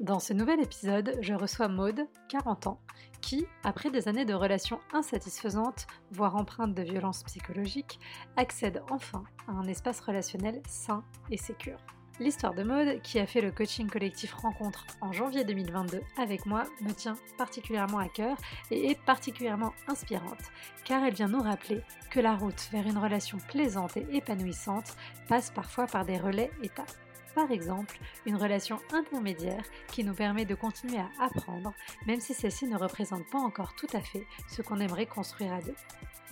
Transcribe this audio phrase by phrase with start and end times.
[0.00, 2.80] Dans ce nouvel épisode, je reçois Maude, 40 ans,
[3.20, 7.98] qui, après des années de relations insatisfaisantes, voire empreintes de violences psychologiques,
[8.36, 11.80] accède enfin à un espace relationnel sain et sécure.
[12.20, 16.62] L'histoire de Maude, qui a fait le coaching collectif Rencontre en janvier 2022 avec moi,
[16.80, 18.36] me tient particulièrement à cœur
[18.70, 20.52] et est particulièrement inspirante,
[20.84, 24.96] car elle vient nous rappeler que la route vers une relation plaisante et épanouissante
[25.26, 26.94] passe parfois par des relais étapes
[27.38, 27.96] par exemple
[28.26, 29.62] une relation intermédiaire
[29.92, 31.72] qui nous permet de continuer à apprendre,
[32.04, 35.62] même si celle-ci ne représente pas encore tout à fait ce qu'on aimerait construire à
[35.62, 35.76] deux.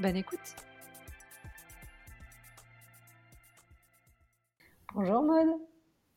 [0.00, 0.56] Bonne écoute
[4.97, 5.61] Bonjour Maud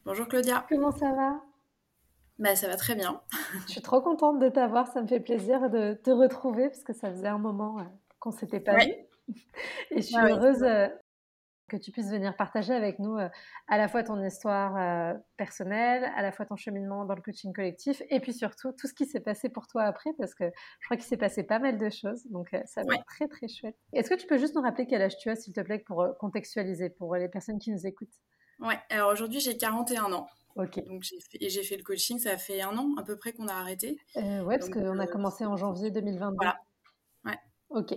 [0.06, 1.40] Bonjour Claudia Comment ça va?
[2.40, 3.22] Bah, ça va très bien.
[3.68, 6.94] Je suis trop contente de t'avoir, ça me fait plaisir de te retrouver parce que
[6.94, 7.84] ça faisait un moment euh,
[8.18, 8.92] qu'on s'était pas vu.
[9.92, 10.64] Et je suis heureuse
[11.70, 13.30] que tu puisses venir partager avec nous euh,
[13.68, 17.54] à la fois ton histoire euh, personnelle, à la fois ton cheminement dans le coaching
[17.54, 20.46] collectif, et puis surtout tout ce qui s'est passé pour toi après, parce que
[20.80, 23.28] je crois qu'il s'est passé pas mal de choses, donc euh, ça va être très
[23.28, 23.76] très chouette.
[23.94, 26.06] Est-ce que tu peux juste nous rappeler quel âge tu as, s'il te plaît, pour
[26.20, 28.20] contextualiser pour les personnes qui nous écoutent?
[28.60, 30.28] Ouais, alors aujourd'hui j'ai 41 ans.
[30.56, 30.84] Ok.
[30.86, 33.32] Donc j'ai fait, et j'ai fait le coaching, ça fait un an à peu près
[33.32, 33.98] qu'on a arrêté.
[34.16, 36.36] Ouais, parce qu'on a commencé en janvier 2022.
[36.36, 36.60] Voilà.
[37.24, 37.38] Ouais.
[37.70, 37.96] Ok.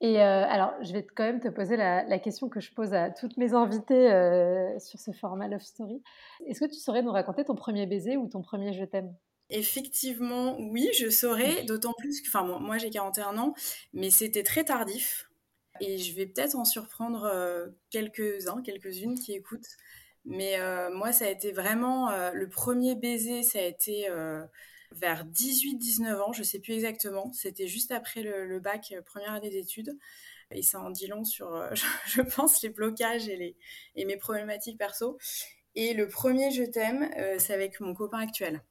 [0.00, 3.10] Et euh, alors, je vais quand même te poser la, question que je pose à
[3.10, 6.02] toutes mes invitées euh, sur ce format Love Story.
[6.46, 9.14] Est-ce que tu saurais nous raconter ton premier baiser ou ton premier je t'aime?
[9.48, 13.54] Effectivement, oui, je saurais, d'autant plus que, enfin, moi j'ai 41 ans,
[13.94, 15.30] mais c'était très tardif.
[15.80, 19.76] Et je vais peut-être en surprendre euh, quelques-uns, quelques-unes qui écoutent.
[20.24, 20.58] Mais
[20.92, 24.08] moi, ça a été vraiment le premier baiser, ça a été
[24.96, 27.32] vers 18-19 ans, je sais plus exactement.
[27.32, 29.96] C'était juste après le, bac, euh, première année d'études.
[30.50, 31.70] Et ça en dit long sur, euh,
[32.06, 33.56] je pense, les blocages et, les,
[33.94, 35.18] et mes problématiques perso.
[35.74, 38.62] Et le premier je t'aime, euh, c'est avec mon copain actuel.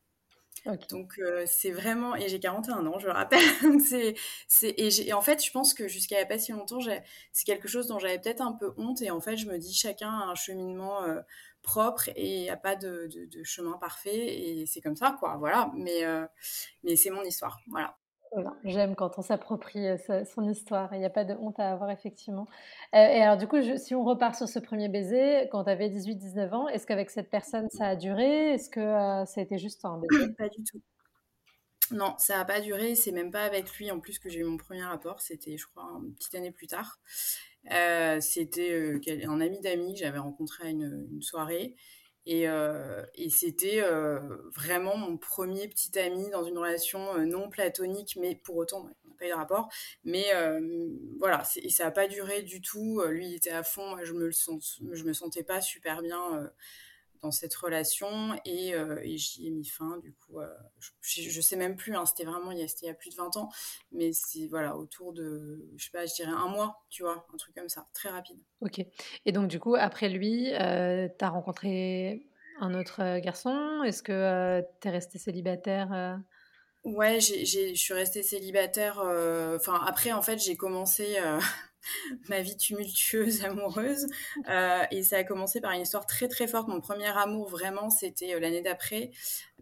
[0.89, 3.43] Donc c'est vraiment et j'ai 41 ans, je le rappelle.
[3.85, 4.15] c'est
[4.47, 7.99] c'est et, en fait je pense que jusqu'à pas si longtemps c'est quelque chose dont
[7.99, 11.01] j'avais peut-être un peu honte et en fait je me dis chacun a un cheminement
[11.65, 13.09] propre et il n'y a pas de,
[13.43, 16.25] chemin parfait et c'est comme ça quoi voilà mais euh,
[16.83, 17.97] mais c'est mon histoire voilà
[18.65, 20.93] J'aime quand on s'approprie euh, son histoire.
[20.93, 22.47] Il n'y a pas de honte à avoir, effectivement.
[22.93, 25.87] Euh, et alors, du coup, si on repart sur ce premier baiser, quand tu avais
[25.87, 28.53] 18-19 ans, est-ce qu'avec cette personne, ça a duré?
[28.53, 30.33] Est-ce que ça a été juste un baiser?
[30.37, 30.81] Pas du tout.
[31.91, 32.95] Non, ça n'a pas duré.
[32.95, 35.21] C'est même pas avec lui, en plus, que j'ai eu mon premier rapport.
[35.21, 36.99] C'était, je crois, une petite année plus tard.
[37.71, 41.75] Euh, c'était euh, un ami d'amis que j'avais rencontré à une, soirée.
[42.27, 43.81] Et, euh, c'était
[44.55, 49.15] vraiment mon premier petit ami dans une relation non platonique, mais pour autant, on n'a
[49.19, 49.69] pas eu de rapport.
[50.03, 50.25] Mais
[51.19, 53.01] voilà, et ça n'a pas duré du tout.
[53.07, 53.97] Lui, il était à fond.
[54.03, 54.13] Je
[54.93, 56.49] je me sentais pas super bien
[57.25, 59.97] dans cette relation et, euh, et j'y ai mis fin.
[59.97, 60.47] Du coup, euh,
[61.01, 63.09] je, ne sais même plus, hein, c'était vraiment il y, a, il y a plus
[63.09, 63.49] de 20 ans,
[63.91, 67.37] mais c'est voilà, autour de, je sais pas, je dirais un mois, tu vois, un
[67.37, 68.37] truc comme ça, très rapide.
[68.61, 68.79] Ok.
[69.25, 72.27] Et donc, du coup, après lui, euh, tu as rencontré
[72.61, 73.83] un autre garçon?
[73.83, 76.19] Est-ce que tu es resté célibataire
[76.83, 78.99] Ouais, je suis restée célibataire.
[79.55, 81.17] Enfin, après, en fait, j'ai commencé
[82.29, 84.07] ma vie tumultueuse amoureuse.
[84.49, 86.67] Euh, et ça a commencé par une histoire très très forte.
[86.67, 89.11] Mon premier amour vraiment, c'était euh, l'année d'après,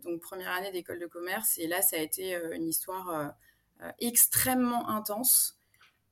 [0.04, 1.58] donc première année d'école de commerce.
[1.58, 3.34] Et là, ça a été euh, une histoire
[4.00, 5.60] extrêmement intense.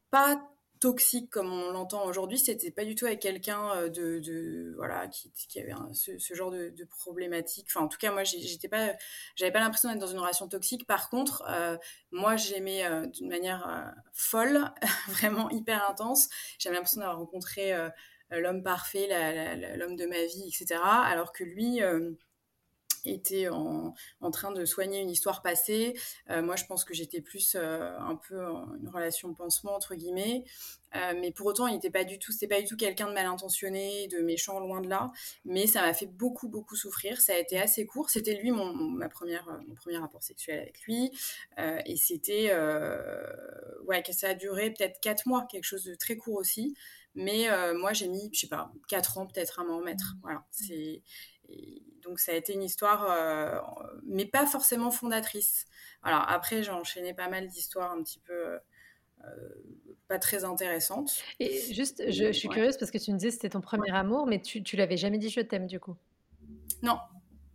[0.09, 0.41] Pas
[0.81, 2.39] toxique comme on l'entend aujourd'hui.
[2.39, 7.67] C'était pas du tout avec quelqu'un euh, de, voilà qui, avait ce, genre de, problématique.
[7.69, 8.93] Enfin, en tout cas, moi, j'étais pas,
[9.35, 10.85] j'avais pas l'impression d'être dans une relation toxique.
[10.87, 11.77] Par contre, euh,
[12.11, 14.73] moi, j'aimais euh, d'une manière folle,
[15.07, 16.29] vraiment hyper intense.
[16.57, 17.73] J'avais l'impression d'avoir rencontré
[18.31, 19.07] l'homme parfait,
[19.77, 20.81] l'homme de ma vie, etc.
[20.83, 21.79] Alors que lui
[23.05, 25.97] était en, en, train de soigner une histoire passée.
[26.29, 28.39] Euh, moi, je pense que j'étais plus euh, un peu
[28.79, 30.43] une relation pansement entre guillemets,
[30.95, 33.13] euh, mais pour autant, il n'était pas du tout, c'était pas du tout quelqu'un de
[33.13, 35.11] mal intentionné, de méchant, loin de là.
[35.45, 37.19] Mais ça m'a fait beaucoup, beaucoup souffrir.
[37.21, 38.09] Ça a été assez court.
[38.09, 41.11] C'était lui mon, ma première, mon premier rapport sexuel avec lui,
[41.85, 42.53] et c'était
[43.87, 46.75] ouais ça a duré peut-être quatre mois, quelque chose de très court aussi.
[47.15, 50.15] Mais moi, j'ai mis, je sais pas, quatre ans peut-être à m'en remettre.
[50.21, 51.01] Voilà, c'est
[52.01, 53.59] donc ça a été une histoire, euh,
[54.05, 55.65] mais pas forcément fondatrice.
[56.03, 58.59] Alors après, j'ai enchaîné pas mal d'histoires un petit peu euh,
[60.07, 61.23] pas très intéressantes.
[61.39, 64.25] Et juste, je, suis curieuse parce que tu me disais que c'était ton premier amour,
[64.27, 65.95] mais tu, tu l'avais jamais dit je t'aime du coup?
[66.81, 66.97] Non.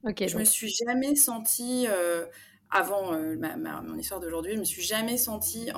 [0.04, 0.26] Ok.
[0.26, 2.26] Je me suis jamais sentie, euh,
[2.70, 5.70] avant ma, mon histoire d'aujourd'hui, je me suis jamais sentie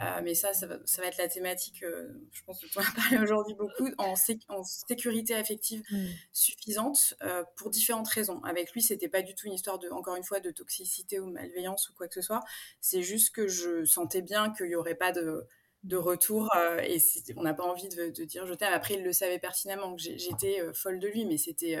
[0.00, 2.94] Euh, mais ça, ça va, être la thématique, euh, je pense que tu en as
[2.94, 4.14] parlé aujourd'hui beaucoup, en,
[4.48, 6.06] en, sécurité affective mm.
[6.32, 8.42] suffisante euh, pour différentes raisons.
[8.44, 11.26] Avec lui, c'était pas du tout une histoire, de, encore une fois, de toxicité ou
[11.26, 12.40] malveillance ou quoi que ce soit.
[12.80, 15.46] C'est juste que je sentais bien qu'il y aurait pas de,
[15.84, 16.98] de retour et
[17.36, 18.72] on n'a pas envie de, de dire je t'aime.
[18.72, 21.78] Après, il le savait pertinemment que j'étais folle de lui, mais c'était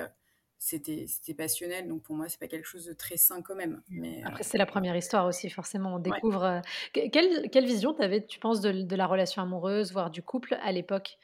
[0.58, 1.06] c'était
[1.36, 4.42] passionnel donc pour moi c'est pas quelque chose de très sain quand même mais après
[4.42, 6.62] c'est la première histoire aussi forcément on découvre
[6.92, 10.56] quelle, quelle, vision tu avais tu penses de, de, la relation amoureuse voire du couple
[10.62, 11.18] à l'époque?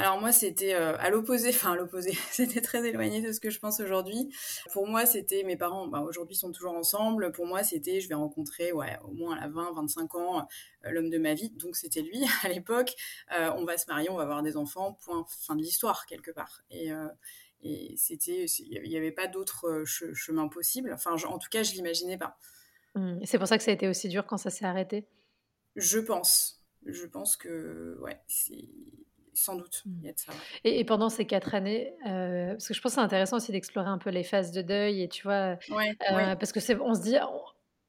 [0.00, 3.58] Alors moi c'était à l'opposé enfin à l'opposé c'était très éloigné de ce que je
[3.58, 4.32] pense aujourd'hui.
[4.72, 7.32] Pour moi c'était mes parents bah, aujourd'hui sont toujours ensemble.
[7.32, 10.48] Pour moi c'était je vais rencontrer ouais au moins à 20 25 ans
[10.84, 12.94] l'homme de ma vie donc c'était lui à l'époque.
[13.30, 16.62] On va se marier on va avoir des enfants point fin de l'histoire quelque part.
[16.70, 16.90] Et
[17.62, 20.92] et c'était, il n'y avait pas d'autre euh, chemin possible.
[20.92, 22.38] Enfin, en tout cas, je l'imaginais pas.
[22.94, 23.20] Mmh.
[23.24, 25.06] C'est pour ça que ça a été aussi dur quand ça s'est arrêté?
[25.76, 26.64] Je pense.
[26.86, 28.68] Je pense que, ouais, c'est
[29.34, 29.82] sans doute.
[29.84, 29.90] Mmh.
[30.00, 30.32] Il y a de ça.
[30.64, 33.88] Et, pendant ces quatre années, euh, parce que je pense que c'est intéressant aussi d'explorer
[33.88, 36.94] un peu les phases de deuil et tu vois, ouais, euh, parce que c'est, on
[36.94, 37.16] se dit,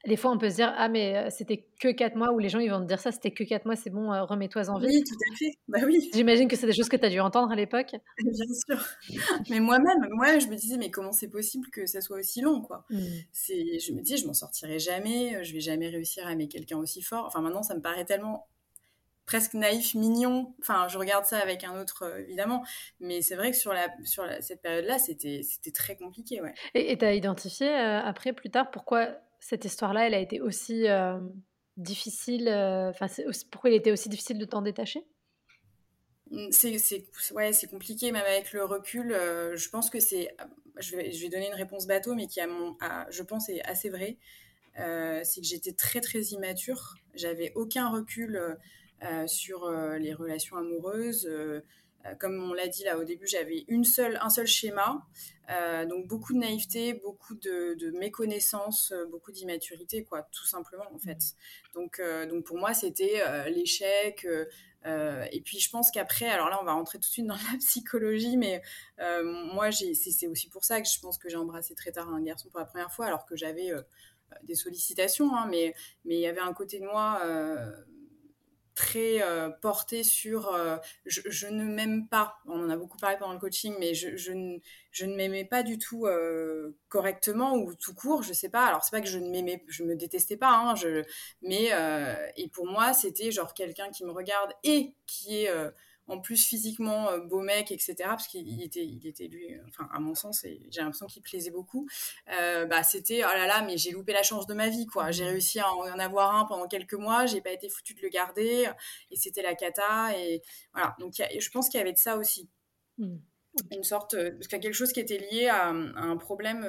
[0.08, 2.60] des fois, on peut se dire ah mais c'était que quatre mois ou les gens
[2.60, 4.88] ils vont te dire ça c'était que quatre mois c'est bon remets-toi en vie.
[4.88, 6.10] Oui tout à fait bah oui.
[6.14, 7.92] J'imagine que c'est des choses que tu as dû entendre à l'époque.
[8.18, 8.86] Bien sûr.
[9.50, 12.62] mais moi-même moi je me disais mais comment c'est possible que ça soit aussi long
[12.62, 12.86] quoi?
[12.90, 13.00] Mmh.
[13.32, 16.78] C'est je me dis je m'en sortirai jamais je vais jamais réussir à aimer quelqu'un
[16.78, 17.26] aussi fort.
[17.26, 18.48] Enfin maintenant ça me paraît tellement
[19.28, 20.54] presque naïf, mignon.
[20.60, 22.66] Enfin, je regarde ça avec un autre, évidemment.
[23.00, 25.42] Mais c'est vrai que sur, la, sur cette période-là, c'était
[25.74, 26.42] très compliqué.
[26.42, 26.54] Ouais.
[26.74, 29.08] Et tu as identifié après, plus tard, pourquoi
[29.42, 31.20] cette histoire-là, elle a été aussi euh,
[31.76, 33.08] difficile euh, Enfin,
[33.50, 35.04] pourquoi il était aussi difficile de t'en détacher?
[36.30, 37.04] Mmh, c'est
[37.34, 39.12] ouais, c'est compliqué même avec le recul.
[39.12, 40.34] Euh, je pense que c'est,
[40.78, 42.78] je vais, je vais donner une réponse bateau, mais qui a mon,
[43.10, 44.18] je pense est assez vrai.
[44.76, 46.96] c'est que j'étais très très immature.
[47.16, 48.40] J'avais aucun recul
[49.26, 51.28] sur les relations amoureuses.
[52.06, 55.06] Euh, comme on l'a dit là au début, j'avais une seule, un seul schéma,
[55.50, 61.00] euh, donc beaucoup de naïveté, beaucoup de, méconnaissance, euh, beaucoup d'immaturité, quoi, tout simplement en
[61.00, 61.20] fait.
[61.74, 64.28] Donc, donc pour moi, c'était l'échec.
[64.86, 67.58] et puis je pense qu'après, alors là, on va rentrer tout de suite dans la
[67.60, 68.62] psychologie, mais
[69.54, 72.50] moi, c'est aussi pour ça que je pense que j'ai embrassé très tard un garçon
[72.50, 73.72] pour la première fois, alors que j'avais
[74.44, 75.76] des sollicitations, hein, mais
[76.06, 77.22] mais il y avait un côté de moi
[78.76, 82.38] très euh, porté sur euh, je, ne m'aime pas.
[82.46, 84.58] On en a beaucoup parlé pendant le coaching, mais je, je ne,
[84.92, 88.66] je ne m'aimais pas du tout euh, correctement ou tout court, je sais pas.
[88.66, 91.04] Alors c'est pas que je ne m'aimais, je me détestais pas, hein, je,
[91.42, 91.72] mais
[92.38, 95.52] et pour moi c'était genre quelqu'un qui me regarde et qui est
[96.12, 97.96] en plus physiquement euh, beau mec, etc.
[98.00, 101.22] Parce qu'il était, il était lui, euh, enfin à mon sens, et j'ai l'impression qu'il
[101.22, 101.88] plaisait beaucoup.
[102.32, 105.12] Euh, bah c'était oh là là, mais j'ai loupé la chance de ma vie quoi.
[105.12, 108.10] J'ai réussi à en, avoir un pendant quelques mois, j'ai pas été foutu de le
[108.10, 108.70] garder
[109.10, 110.42] et c'était la cata et
[110.74, 110.96] voilà.
[111.00, 112.50] Donc je pense qu'il y avait de ça aussi.
[112.98, 113.18] Mmh.
[113.72, 116.66] Une sorte, parce qu'il y a quelque chose qui était lié à, un problème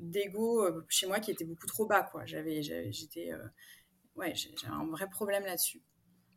[0.00, 2.26] d'ego chez moi qui était beaucoup trop bas quoi.
[2.26, 3.30] J'avais, j'étais,
[4.16, 5.82] ouais, j'ai un vrai problème là-dessus.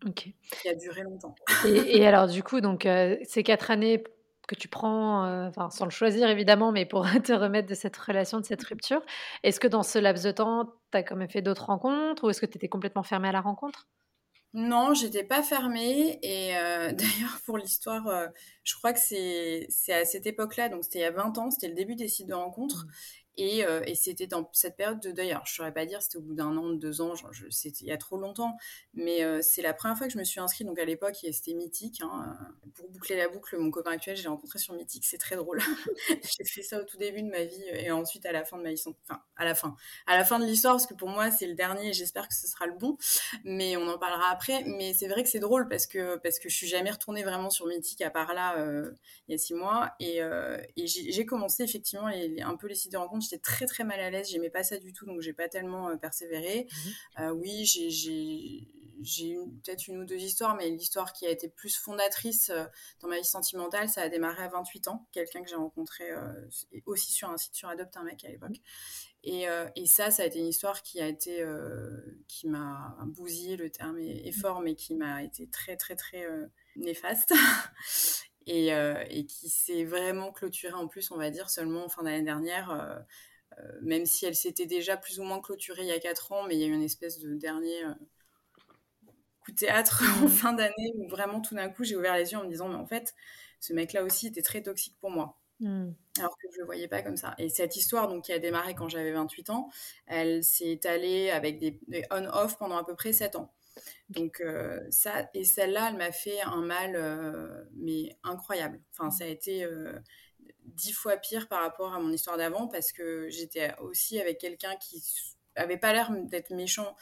[0.05, 0.29] Ok.
[0.61, 1.35] Qui a duré longtemps.
[1.65, 4.03] et, alors, du coup, donc, euh, ces quatre années
[4.47, 7.97] que tu prends, euh, enfin, sans le choisir évidemment, mais pour te remettre de cette
[7.97, 9.01] relation, de cette rupture,
[9.43, 12.29] est-ce que dans ce laps de temps, tu as quand même fait d'autres rencontres ou
[12.29, 13.87] est-ce que tu étais complètement fermée à la rencontre?
[14.53, 16.19] Non, j'étais pas fermée.
[16.23, 18.07] Et euh, d'ailleurs, pour l'histoire,
[18.63, 21.67] je crois que c'est à cette époque-là, donc c'était il y a 20 ans, c'était
[21.67, 22.85] le début des sites de rencontres.
[23.39, 25.31] Euh, et, c'était dans cette période de deuil.
[25.31, 27.87] Alors, je ne saurais pas dire, c'était au bout d'un an, de deux ans, il
[27.87, 28.57] y a trop longtemps.
[28.93, 30.65] Mais euh, c'est la première fois que je me suis inscrite.
[30.65, 32.01] Donc, à l'époque, c'était Mythique.
[32.01, 35.05] Hein, euh, pour boucler la boucle, mon copain actuel, j'ai rencontré sur Mythique.
[35.05, 35.59] C'est très drôle.
[36.09, 38.63] j'ai fait ça au tout début de ma vie et ensuite à la fin de
[38.63, 38.81] ma vie.
[38.85, 39.75] Enfin, à la fin.
[40.07, 42.33] À la fin de l'histoire, parce que pour moi, c'est le dernier et j'espère que
[42.33, 42.97] ce sera le bon.
[43.43, 44.63] Mais on en parlera après.
[44.65, 47.49] Mais c'est vrai que c'est drôle parce que, parce que je suis jamais retournée vraiment
[47.49, 48.55] sur Mythique à part là,
[49.27, 49.91] il y a six mois.
[49.99, 50.21] Et,
[50.85, 54.29] j'ai commencé effectivement un peu les sites de rencontres j'étais très très mal à l'aise,
[54.29, 56.67] j'aimais pas ça du tout, donc j'ai pas tellement euh, persévéré.
[56.69, 61.49] Mmh euh, oui, j'ai eu peut-être une ou deux histoires, mais l'histoire qui a été
[61.49, 62.65] plus fondatrice euh,
[63.01, 66.05] dans ma vie sentimentale, ça a démarré à 28 ans, quelqu'un que j'ai rencontré
[66.85, 68.57] aussi sur un site sur Adopte un mec à l'époque.
[69.23, 71.43] Et, et, ça, ça a été une histoire qui a été,
[72.27, 76.25] qui m'a bousillé, le terme est, fort, mais qui m'a été très très très
[76.75, 77.33] néfaste.
[78.47, 78.69] Et,
[79.09, 83.05] et, qui s'est vraiment clôturée en plus, on va dire, seulement en fin d'année dernière,
[83.59, 86.43] euh, même si elle s'était déjà plus ou moins clôturée il y a 4 ans,
[86.47, 87.93] mais il y a eu une espèce de dernier euh,
[89.39, 92.37] coup de théâtre en fin d'année où vraiment tout d'un coup j'ai ouvert les yeux
[92.37, 93.15] en me disant mais en fait
[93.59, 95.39] ce mec-là aussi était très toxique pour moi.
[95.59, 95.89] Mmh.
[96.19, 97.33] Alors que je le voyais pas comme ça.
[97.39, 99.69] Et cette histoire donc qui a démarré quand j'avais 28 ans,
[100.05, 101.79] elle s'est étalée avec des,
[102.11, 103.51] on-off pendant à peu près 7 ans.
[104.09, 104.43] Donc
[104.89, 108.81] ça, et celle-là, elle m'a fait un mal, mais incroyable.
[108.91, 109.67] Enfin, ça a été
[110.63, 114.75] dix fois pire par rapport à mon histoire d'avant parce que j'étais aussi avec quelqu'un
[114.77, 115.03] qui
[115.55, 116.95] avait pas l'air d'être méchant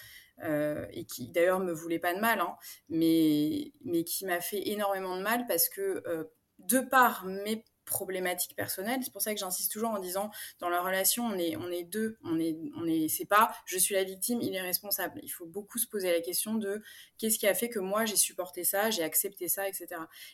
[0.43, 2.55] euh, et qui d'ailleurs me voulait pas de mal, hein,
[2.89, 6.25] mais, mais qui m'a fait énormément de mal parce que euh,
[6.59, 10.81] de par mes problématiques personnelles, c'est pour ça que j'insiste toujours en disant dans la
[10.81, 14.03] relation on est on est deux, on est on est c'est pas je suis la
[14.03, 15.19] victime, il est responsable.
[15.23, 16.81] Il faut beaucoup se poser la question de
[17.17, 19.87] qu'est-ce qui a fait que moi j'ai supporté ça, j'ai accepté ça, etc.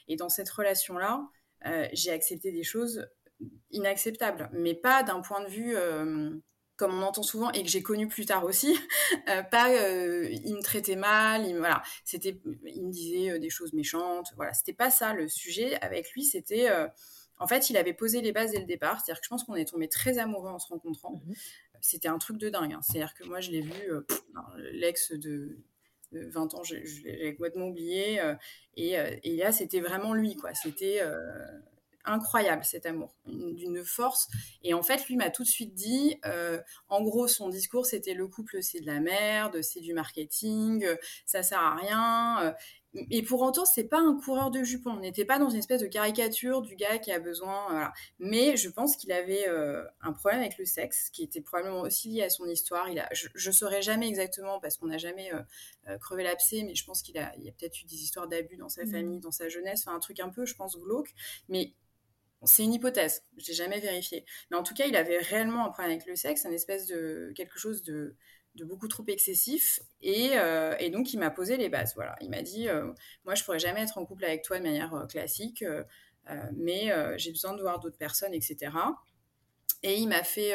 [0.07, 1.27] Et dans cette relation là,
[1.65, 3.07] euh, j'ai accepté des choses
[3.71, 5.75] inacceptables, mais pas d'un point de vue
[6.81, 8.75] comme on entend souvent et que j'ai connu plus tard aussi,
[9.29, 13.51] euh, pas euh, il me traitait mal, il, voilà, c'était, il me disait euh, des
[13.51, 16.67] choses méchantes, voilà, c'était pas ça le sujet avec lui, c'était
[17.41, 19.55] en fait il avait posé les bases dès le départ, c'est-à-dire que je pense qu'on
[19.55, 21.33] est tombé très amoureux en se rencontrant, mmh
[21.83, 22.79] c'était un truc de dingue, hein.
[22.83, 23.73] c'est-à-dire que moi je l'ai vu,
[24.71, 25.57] l'ex de
[26.11, 28.21] 20 ans, je, l'ai complètement oublié.
[28.77, 30.53] et, et, là, c'était vraiment lui, quoi.
[30.53, 31.01] C'était
[32.05, 34.27] incroyable cet amour, d'une force.
[34.63, 38.13] Et en fait, lui m'a tout de suite dit, euh, en gros, son discours, c'était
[38.13, 40.85] le couple, c'est de la merde, c'est du marketing,
[41.25, 42.55] ça sert à rien.
[42.95, 43.01] Euh.
[43.09, 44.91] Et pour autant, c'est pas un coureur de jupons.
[44.91, 47.91] On n'était pas dans une espèce de caricature du gars qui a besoin.
[48.19, 52.09] Mais je pense qu'il avait euh, un problème avec le sexe, qui était probablement aussi
[52.09, 52.89] lié à son histoire.
[52.89, 55.31] Il a, je, ne saurais jamais exactement parce qu'on n'a jamais
[55.99, 58.69] crevé l'abcès, mais je pense qu'il a, il a peut-être eu des histoires d'abus dans
[58.69, 58.91] sa mmh.
[58.91, 61.13] famille, dans sa jeunesse, enfin un truc un peu, je pense, glauque.
[61.49, 61.73] Mais
[62.43, 64.25] c'est une hypothèse, je n'ai jamais vérifié.
[64.49, 67.31] Mais en tout cas, il avait réellement un problème avec le sexe, un espèce de
[67.35, 68.15] quelque chose de,
[68.59, 69.79] beaucoup trop excessif.
[70.05, 71.93] Euh, et, donc, il m'a posé les bases.
[71.95, 72.91] Voilà, il m'a dit, euh,
[73.25, 75.63] moi, je pourrais jamais être en couple avec toi de manière euh, classique,
[76.55, 78.71] mais j'ai besoin de voir d'autres personnes, etc.
[79.83, 80.53] Et il m'a fait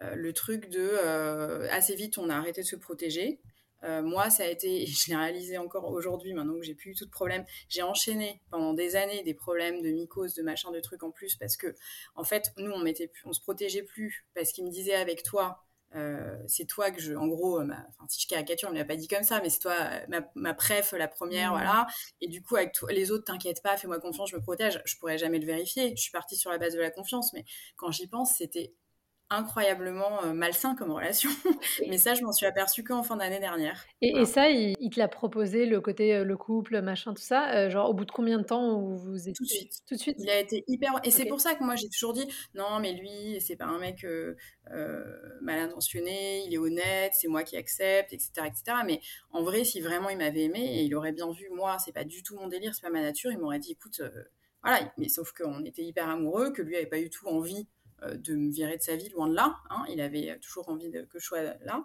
[0.00, 3.40] le truc de assez vite, on a arrêté de se protéger.
[3.82, 7.04] Moi, ça a été, je l'ai réalisé encore aujourd'hui, maintenant que j'ai plus eu tout
[7.04, 11.04] de problème, j'ai enchaîné pendant des années des problèmes de mycose, de machin, de trucs
[11.04, 11.74] en plus, parce que,
[12.16, 15.62] en fait, nous, on, mettait, on se protégeait plus, parce qu'il me disait avec toi,
[15.96, 18.96] euh, c'est toi que je, en gros, ma, si je caricature, on me l'a pas
[18.96, 19.74] dit comme ça, mais c'est toi,
[20.08, 21.54] ma, ma préf, la première, mmh.
[21.54, 21.86] voilà.
[22.20, 24.80] Et du coup, avec les autres, t'inquiète pas, fais-moi confiance, je me protège.
[24.84, 25.94] Je pourrais jamais le vérifier.
[25.96, 27.44] Je suis partie sur la base de la confiance, mais
[27.76, 28.72] quand j'y pense, c'était
[29.30, 31.30] incroyablement euh, malsain comme relation.
[31.88, 33.86] Mais ça, je m'en suis aperçue qu'en fin d'année dernière.
[34.02, 37.70] Et, ça, il, te l'a proposé, le côté euh, le couple, machin, tout ça, euh,
[37.70, 39.72] genre au bout de combien de temps vous étiez Tout de suite.
[39.86, 40.16] Tout de suite.
[40.18, 40.92] Il a été hyper.
[41.04, 43.78] Et c'est pour ça que moi, j'ai toujours dit non, mais lui, c'est pas un
[43.78, 44.04] mec
[45.40, 48.78] mal intentionné, il est honnête, c'est moi qui accepte, etc., etc.
[48.84, 49.00] Mais
[49.32, 52.04] en vrai, si vraiment il m'avait aimé et il aurait bien vu, moi, c'est pas
[52.04, 54.00] du tout mon délire, c'est pas ma nature, il m'aurait dit écoute,
[54.62, 57.66] voilà, mais sauf qu'on était hyper amoureux, que lui avait pas du tout envie
[58.02, 59.56] de me virer de sa vie, loin de là.
[59.70, 59.84] Hein.
[59.88, 61.84] Il avait toujours envie que je sois là.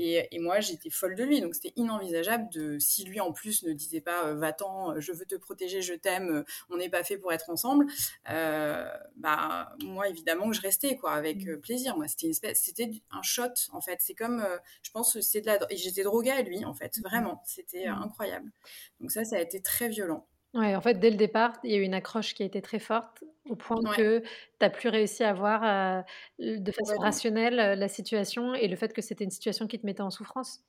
[0.00, 1.40] Et, moi, j'étais folle de lui.
[1.40, 5.26] Donc, c'était inenvisageable de, si lui en plus ne disait pas euh, va-t'en, je veux
[5.26, 7.86] te protéger, je t'aime, on n'est pas fait pour être ensemble,
[8.30, 11.60] euh, bah, moi, évidemment que je restais, quoi, avec mmh.
[11.60, 11.96] plaisir.
[11.96, 13.98] Moi, c'était une espèce, c'était un shot, en fait.
[14.00, 14.46] C'est comme,
[14.82, 15.58] je pense, c'est de la.
[15.70, 17.02] Et j'étais droguée à lui, en fait, mmh.
[17.02, 17.42] vraiment.
[17.44, 18.02] C'était mmh.
[18.02, 18.52] incroyable.
[19.00, 20.26] Donc, ça, ça a été très violent.
[20.54, 22.62] Ouais, en fait, dès le départ, il y a eu une accroche qui a été
[22.62, 24.26] très forte, au point que tu
[24.62, 26.02] n'as plus réussi à voir, euh,
[26.38, 29.84] de façon rationnelle, euh, la situation et le fait que c'était une situation qui te
[29.84, 30.64] mettait en souffrance?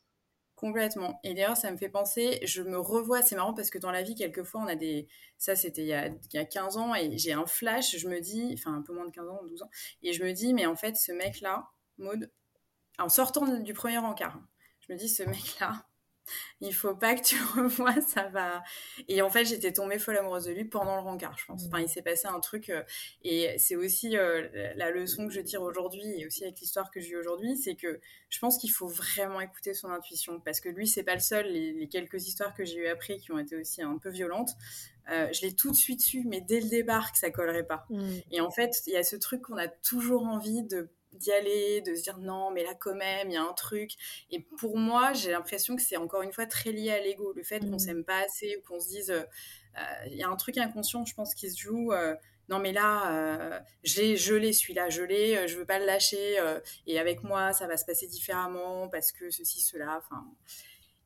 [0.56, 1.22] Complètement.
[1.24, 4.04] Et d'ailleurs, ça me fait penser, je me revois, c'est marrant parce que dans la
[4.04, 5.08] vie, quelquefois, on a des.
[5.38, 8.10] Ça, c'était il y a, il y a 15 ans et j'ai un flash, je
[8.10, 9.70] me dis, enfin un peu moins de 15 ans, 12 ans,
[10.02, 12.30] et je me dis, mais en fait, ce mec-là, Maud,
[13.00, 14.50] en sortant du premier encart, hein,
[14.82, 15.88] je me dis, ce mec-là,
[16.62, 18.64] il faut pas que tu revoies, ça va.
[19.08, 21.66] Et en fait, j'étais tombée folle amoureuse de lui pendant le rencard, je pense.
[21.66, 22.84] Enfin, il s'est passé un truc, euh,
[23.24, 27.00] et c'est aussi euh, la leçon que je tire aujourd'hui, et aussi avec l'histoire que
[27.00, 30.88] j'ai aujourd'hui, c'est que je pense qu'il faut vraiment écouter son intuition, parce que lui,
[30.88, 31.48] c'est pas le seul.
[31.48, 34.52] Les, quelques histoires que j'ai eu après, qui ont été aussi un peu violentes,
[35.12, 37.86] euh, je l'ai tout de suite su, mais dès le départ, que ça collerait pas.
[37.90, 38.10] Mmh.
[38.32, 41.82] Et en fait, il y a ce truc qu'on a toujours envie de d'y aller,
[41.82, 43.92] de se dire non, mais là quand même, il y a un truc.
[44.30, 47.44] Et pour moi, j'ai l'impression que c'est encore une fois très lié à l'ego, le
[47.44, 47.80] fait qu'on mmh.
[47.80, 49.22] s'aime pas assez ou qu'on se dise, euh,
[49.78, 51.92] euh, il y a un truc inconscient, je pense, qui se joue.
[51.92, 52.16] Euh,
[52.48, 56.39] non mais là, j'ai je l'ai celui-là, je l'ai, je veux pas le lâcher.
[56.88, 60.01] et avec moi, ça va se passer différemment parce que ceci, cela.
[60.04, 60.25] Enfin,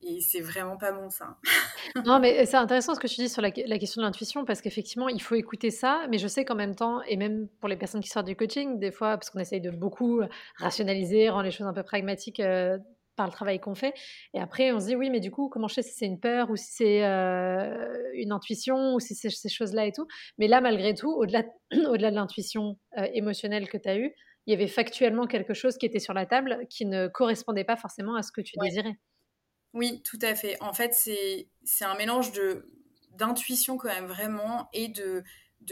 [0.06, 1.38] et c'est vraiment pas bon ça.
[2.06, 5.10] non, mais c'est intéressant ce que tu dis sur la, question de l'intuition parce qu'effectivement,
[5.10, 6.06] il faut écouter ça.
[6.10, 8.80] Mais je sais qu'en même temps, et même pour les personnes qui sortent du coaching,
[8.80, 10.22] des fois, parce qu'on essaye de beaucoup
[10.58, 12.78] rationaliser, rendre les choses un peu pragmatiques euh,
[13.16, 13.94] par le travail qu'on fait.
[14.34, 16.20] Et après, on se dit, oui, mais du coup, comment je sais si c'est une
[16.20, 20.08] peur ou si c'est euh, une intuition ou si c'est ces choses-là et tout.
[20.38, 24.14] Mais là, malgré tout, au-delà au -delà de l'intuition euh, émotionnelle que tu as eue,
[24.46, 27.78] il y avait factuellement quelque chose qui était sur la table qui ne correspondait pas
[27.78, 28.98] forcément à ce que tu désirais.
[29.74, 30.56] Oui, tout à fait.
[30.62, 32.32] En fait, c'est un mélange
[33.12, 35.24] d'intuition quand même vraiment et de,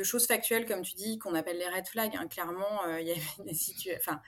[0.03, 2.15] choses factuelles, comme tu dis, qu'on appelle les red flags.
[2.15, 2.27] Hein.
[2.27, 4.01] Clairement, euh, il y avait des situations...
[4.03, 4.22] Enfin,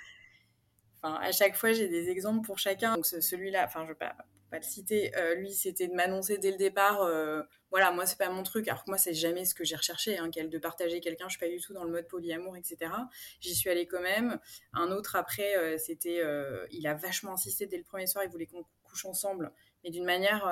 [1.04, 2.96] à chaque fois, j'ai des exemples pour chacun.
[2.96, 4.16] Donc, celui-là, enfin, je ne vais pas,
[4.52, 8.30] le citer, euh, lui, c'était de m'annoncer dès le départ, euh, voilà, moi, c'est pas
[8.30, 8.68] mon truc.
[8.68, 11.26] Alors que moi, c'est jamais ce que j'ai recherché, hein, de partager quelqu'un.
[11.28, 12.92] Je suis pas du tout dans le mode polyamour, etc.
[13.42, 14.40] J'y suis allée quand même.
[14.74, 16.22] Un autre, après, c'était,
[16.70, 18.64] il a vachement insisté dès le premier soir, il voulait qu'on
[19.06, 19.52] ensemble,
[19.84, 20.48] mais d'une manière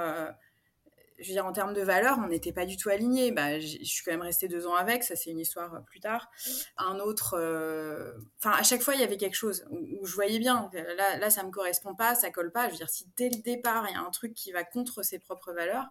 [1.22, 3.32] je veux dire, en termes de valeur, on n'était pas du tout alignés.
[3.32, 6.00] Bah, je suis quand même restée deux ans avec, ça c'est une histoire euh, plus
[6.00, 6.30] tard.
[6.78, 10.40] Un autre, euh, enfin, à chaque fois, il y avait quelque chose où, je voyais
[10.40, 12.68] bien, là, ça me correspond pas, ça colle pas.
[12.68, 15.04] Je veux dire, si dès le départ, il y a un truc qui va contre
[15.04, 15.90] ses propres valeurs,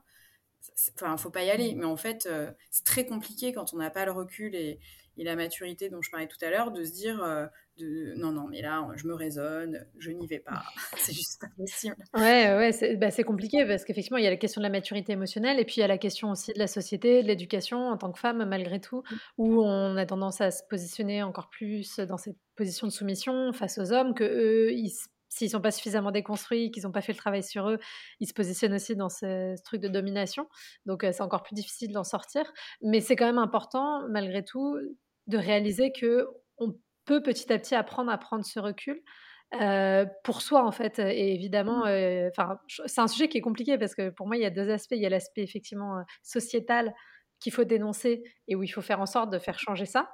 [0.95, 1.75] enfin, faut pas y aller.
[1.75, 4.81] Mais en fait, euh, c'est très compliqué quand on n'a pas le recul et,
[5.17, 7.47] la maturité dont je parlais tout à l'heure, de se dire euh,
[7.81, 10.63] de, non, non, mais là, je me raisonne, je n'y vais pas,
[10.97, 11.97] c'est juste pas possible.
[12.15, 15.13] Ouais, ouais, bah, c'est compliqué parce qu'effectivement, il y a la question de la maturité
[15.13, 17.97] émotionnelle et puis il y a la question aussi de la société, de l'éducation en
[17.97, 19.17] tant que femme, malgré tout, mmh.
[19.39, 23.79] où on a tendance à se positionner encore plus dans cette position de soumission face
[23.79, 24.93] aux hommes, que eux, ils
[25.31, 27.79] s'ils sont pas suffisamment déconstruits, qu'ils n'ont pas fait le travail sur eux,
[28.19, 30.49] ils se positionnent aussi dans ce, truc de domination.
[30.87, 32.53] Donc c'est encore plus difficile d'en sortir.
[32.83, 34.77] Mais c'est quand même important, malgré tout,
[35.29, 36.27] de réaliser que
[36.59, 36.77] on
[37.11, 39.03] peut petit à petit apprendre à prendre ce recul.
[40.23, 42.29] pour soi en fait et évidemment mmh.
[42.31, 44.71] enfin c'est un sujet qui est compliqué parce que pour moi il y a deux
[44.71, 46.95] aspects il y a l'aspect effectivement sociétal
[47.41, 50.09] qu'il faut dénoncer et où il faut faire en sorte de faire changer ça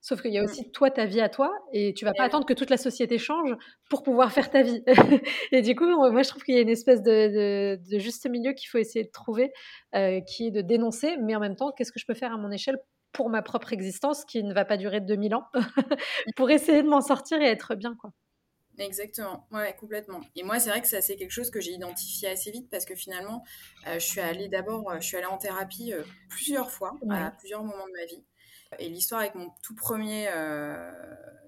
[0.00, 0.44] Sauf qu'il y a mmh.
[0.44, 3.18] aussi toi, ta vie à toi, et tu vas pas attendre que toute la société
[3.18, 3.50] change
[3.90, 4.82] pour pouvoir faire ta vie.
[5.52, 8.68] et du coup, moi, je trouve qu'il y a une espèce de, juste milieu qu'il
[8.68, 9.50] faut essayer de trouver,
[9.92, 12.50] qui est de dénoncer, mais en même temps, qu'est-ce que je peux faire à mon
[12.52, 12.78] échelle
[13.12, 15.46] pour ma propre existence, qui ne va pas durer 2000 ans,
[16.36, 18.12] pour essayer de m'en sortir et être bien, quoi.
[18.78, 20.20] Exactement, ouais, complètement.
[20.36, 22.84] Et moi, c'est vrai que ça, c'est quelque chose que j'ai identifié assez vite parce
[22.84, 23.42] que finalement,
[23.86, 25.92] je suis allée d'abord, je suis allée en thérapie
[26.28, 28.22] plusieurs fois, à plusieurs moments de ma vie.
[28.78, 30.90] Et l'histoire avec mon tout premier, euh,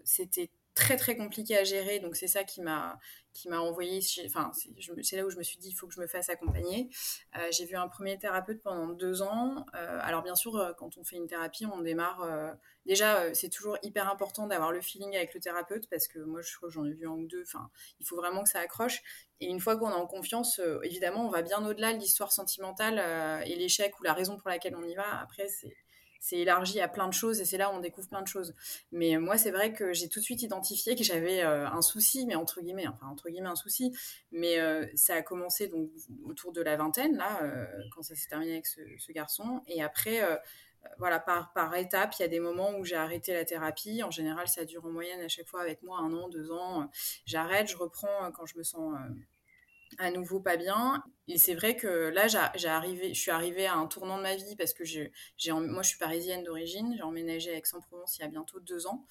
[0.05, 2.99] c'était très très compliqué à gérer, donc c'est ça qui m'a
[3.33, 4.01] qui m'a envoyé.
[4.27, 4.51] Enfin,
[5.03, 6.89] c'est là où je me suis dit il faut que je me fasse accompagner.
[7.37, 9.67] Euh, j'ai vu un premier thérapeute pendant deux ans.
[9.75, 12.27] Euh, alors bien sûr, quand on fait une thérapie, on démarre.
[12.87, 16.57] déjà, c'est toujours hyper important d'avoir le feeling avec le thérapeute parce que moi, je
[16.57, 17.43] crois que j'en ai vu un ou deux.
[17.43, 19.03] Enfin, il faut vraiment que ça accroche.
[19.41, 22.99] Et une fois qu'on est en confiance, évidemment, on va bien au-delà de l'histoire sentimentale
[23.47, 25.21] et l'échec ou la raison pour laquelle on y va.
[25.21, 25.77] Après, c'est
[26.21, 28.55] c'est élargi à plein de choses et c'est là où on découvre plein de choses.
[28.93, 32.27] Mais moi, c'est vrai que j'ai tout de suite identifié que j'avais euh, un souci,
[32.27, 33.97] mais entre guillemets, enfin entre guillemets un souci.
[34.31, 35.73] Mais euh, ça a commencé
[36.25, 39.63] autour de la vingtaine là, euh, quand ça s'est terminé avec ce, garçon.
[39.67, 40.21] Et après,
[40.99, 44.03] voilà, par par étapes, il y a des moments où j'ai arrêté la thérapie.
[44.05, 46.89] En général, ça dure en moyenne à chaque fois avec moi un an, deux ans.
[47.25, 48.95] J'arrête, je reprends quand je me sens
[49.99, 51.03] à nouveau pas bien.
[51.29, 54.37] Et c'est vrai que là, j'ai arrivé, je suis arrivée à un tournant de ma
[54.37, 55.13] vie parce que j'ai,
[55.49, 56.95] moi, je suis parisienne d'origine.
[56.97, 59.07] J'ai emménagé à Aix-en-Provence il y a bientôt deux ans.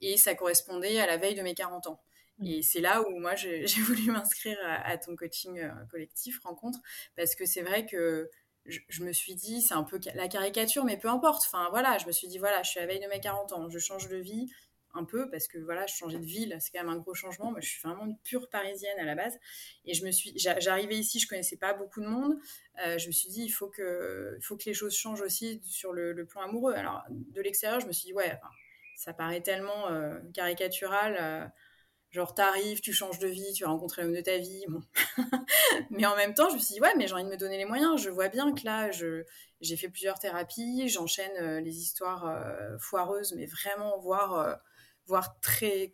[0.00, 2.00] Et ça correspondait à la veille de mes 40 ans.
[2.38, 2.46] Mmh.
[2.46, 6.80] Et c'est là où moi, j'ai voulu m'inscrire à, ton coaching euh, collectif, rencontre,
[7.16, 8.28] parce que c'est vrai que
[8.66, 11.44] je, je, me suis dit, c'est un peu la caricature, mais peu importe.
[11.46, 13.52] Enfin, voilà, je me suis dit, voilà, je suis à la veille de mes 40
[13.52, 14.50] ans, je change de vie,
[14.94, 17.50] un peu parce que voilà, je changeais de ville, c'est quand même un gros changement.
[17.50, 19.38] Moi, je suis vraiment une pure parisienne à la base.
[19.84, 22.38] Et je me suis, j'arrivais ici, je connaissais pas beaucoup de monde.
[22.84, 25.92] Euh, je me suis dit, il faut que, faut que les choses changent aussi sur
[25.92, 26.74] le, plan amoureux.
[26.74, 28.38] Alors, de l'extérieur, je me suis dit, ouais,
[28.96, 31.16] ça paraît tellement euh, caricatural.
[31.20, 31.46] Euh,
[32.10, 34.64] genre, t'arrives, tu changes de vie, tu rencontres l'homme de ta vie.
[34.68, 34.80] Bon.
[35.90, 37.58] mais en même temps, je me suis dit, ouais, mais j'ai envie de me donner
[37.58, 38.00] les moyens.
[38.00, 42.40] Je vois bien que là, j'ai fait plusieurs thérapies, j'enchaîne les histoires
[42.78, 44.60] foireuses, mais vraiment voir
[45.06, 45.92] voire très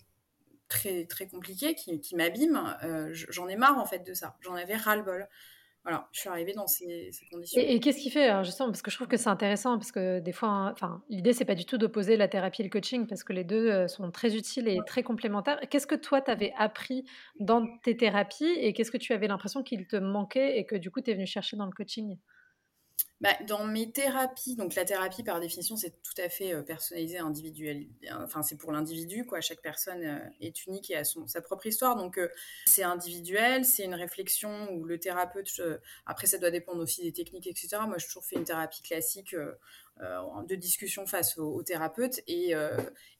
[0.69, 4.37] très très compliqué, qui, qui m'abîme, euh, j'en ai marre en fait de ça.
[4.41, 5.29] J'en avais ras le bol.
[5.83, 7.63] Voilà, je suis arrivée dans ces, conditions.
[7.65, 10.21] Et, qu'est-ce qui fait, alors justement, parce que je trouve que c'est intéressant, parce que
[10.21, 13.07] des fois, hein, enfin, l'idée c'est pas du tout d'opposer la thérapie et le coaching,
[13.07, 15.59] parce que les deux euh, sont très utiles et très complémentaires.
[15.71, 17.07] Qu'est-ce que toi tu avais appris
[17.39, 20.91] dans tes thérapies et qu'est-ce que tu avais l'impression qu'il te manquait et que du
[20.91, 22.19] coup tu es venu chercher dans le coaching?
[23.21, 27.19] Bah, dans mes thérapies, donc la thérapie par définition c'est tout à fait euh, personnalisé,
[27.19, 29.43] individuel, enfin c'est pour l'individu quoi.
[29.43, 32.29] Chaque personne euh, est unique et a son, sa propre histoire, donc euh,
[32.65, 35.61] c'est individuel, c'est une réflexion où le thérapeute,
[36.07, 37.77] après ça doit dépendre aussi des techniques etc.
[37.87, 39.37] Moi j'ai toujours fait une thérapie classique
[39.99, 42.55] de discussion face au, thérapeute et,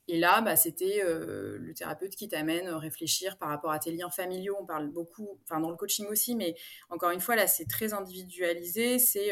[0.09, 4.57] et là, bah, c'était le thérapeute qui t'amène réfléchir par rapport à tes liens familiaux.
[4.59, 6.57] On parle beaucoup, enfin dans le coaching aussi, mais
[6.89, 8.99] encore une fois, là, c'est très individualisé.
[8.99, 9.31] C'est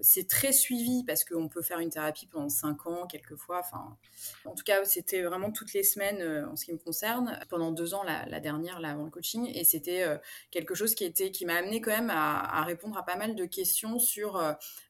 [0.00, 3.60] c'est très suivi parce qu'on peut faire une thérapie pendant 5 ans, quelquefois.
[3.60, 3.96] Enfin,
[4.44, 7.38] en tout cas, c'était vraiment toutes les semaines euh, en ce qui me concerne.
[7.48, 9.50] Pendant deux ans, la, dernière, là, avant le coaching.
[9.54, 10.16] Et c'était euh,
[10.50, 13.44] quelque chose qui, était, qui m'a amené quand même à, répondre à pas mal de
[13.44, 14.36] questions sur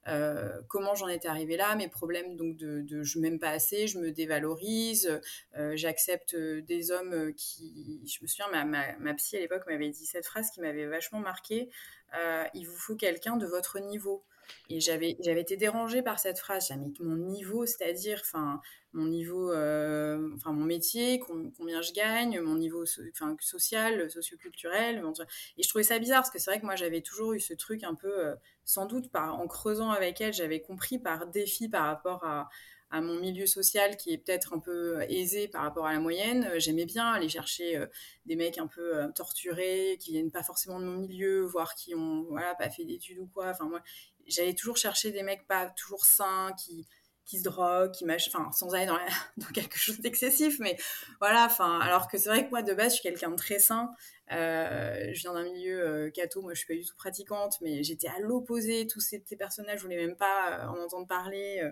[0.08, 3.86] euh, comment j'en étais arrivée là, mes problèmes donc de, de je m'aime pas assez,
[3.86, 5.20] je me dévalorise,
[5.74, 8.02] j'accepte des hommes qui.
[8.06, 11.68] Je me souviens, ma, psy à l'époque m'avait dit cette phrase qui m'avait vachement marquée.
[12.54, 14.24] il vous faut quelqu'un de votre niveau.
[14.70, 16.68] Et j'avais, j'avais été dérangée par cette phrase.
[16.68, 18.60] J'avais mon niveau, c'est-à-dire, enfin,
[18.96, 25.04] mon niveau, euh, mon métier, combien je gagne, mon niveau enfin, social, socioculturel.
[25.58, 27.54] Et je trouvais ça bizarre parce que c'est vrai que moi, j'avais toujours eu ce
[27.54, 31.68] truc un peu, euh, sans doute, par, en creusant avec elle, j'avais compris par défi
[31.68, 32.48] par rapport à,
[32.90, 36.48] à mon milieu social qui est peut-être un peu aisé par rapport à la moyenne.
[36.56, 37.86] J'aimais bien aller chercher euh,
[38.24, 42.24] des mecs un peu torturés, qui viennent pas forcément de mon milieu, voire qui ont
[42.30, 43.48] voilà, pas fait d'études ou quoi.
[43.50, 43.82] Enfin, moi,
[44.26, 46.86] j'allais toujours chercher des mecs pas toujours sains, qui,
[47.26, 48.86] qui se droguent, qui mâchent, enfin, sans aller
[49.36, 50.76] dans, quelque chose d'excessif, mais
[51.20, 53.58] voilà, enfin, alors que c'est vrai que moi, de base, je suis quelqu'un de très
[53.58, 53.90] sain.
[54.32, 57.82] Euh, je viens d'un milieu euh, catho, moi je suis pas du tout pratiquante, mais
[57.82, 58.86] j'étais à l'opposé.
[58.86, 61.62] Tous ces, personnages, je voulais même pas euh, en entendre parler.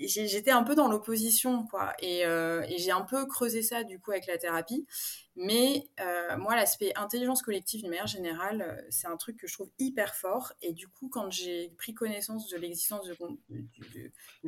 [0.00, 1.94] Euh, j'étais un peu dans l'opposition, quoi.
[2.00, 4.86] Et, et j'ai un peu creusé ça du coup avec la thérapie.
[5.36, 9.52] Mais euh, moi, l'aspect intelligence collective, d'une manière générale, euh, c'est un truc que je
[9.52, 10.54] trouve hyper fort.
[10.62, 13.14] Et du coup, quand j'ai pris connaissance de l'existence de,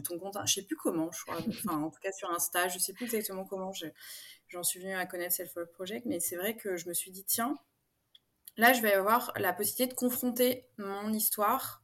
[0.00, 2.78] ton compte, je sais plus comment, je crois, enfin, en tout cas sur Insta, je
[2.78, 3.70] sais plus exactement comment
[4.48, 7.10] j'en suis venue à connaître Self Love Project, mais c'est vrai que je me suis
[7.10, 7.54] dit, tiens,
[8.56, 11.82] là, je vais avoir la possibilité de confronter mon histoire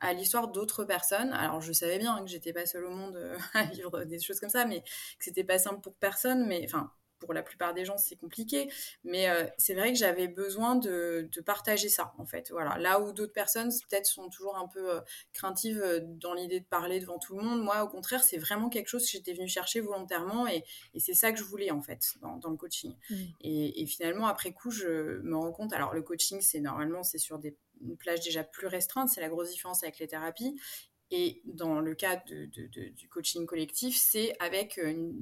[0.00, 1.32] à l'histoire d'autres personnes.
[1.32, 4.40] Alors je savais bien que j'étais pas seule au monde euh, à vivre des choses
[4.40, 6.46] comme ça, mais que c'était pas simple pour personne.
[6.46, 8.70] Mais enfin, pour la plupart des gens, c'est compliqué.
[9.04, 12.50] Mais euh, c'est vrai que j'avais besoin de, partager ça, en fait.
[12.50, 12.76] Voilà.
[12.78, 15.00] Là où d'autres personnes, peut-être, sont toujours un peu euh,
[15.32, 18.88] craintives dans l'idée de parler devant tout le monde, moi, au contraire, c'est vraiment quelque
[18.88, 20.64] chose que j'étais venue chercher volontairement et,
[20.98, 22.94] c'est ça que je voulais, en fait, dans, le coaching.
[23.10, 23.14] Mmh.
[23.40, 27.38] Et, finalement, après coup, je me rends compte, alors le coaching, c'est normalement, c'est sur
[27.38, 30.58] des une plage déjà plus restreinte, c'est la grosse différence avec les thérapies.
[31.10, 35.14] Et dans le cas de, du coaching collectif, c'est avec une,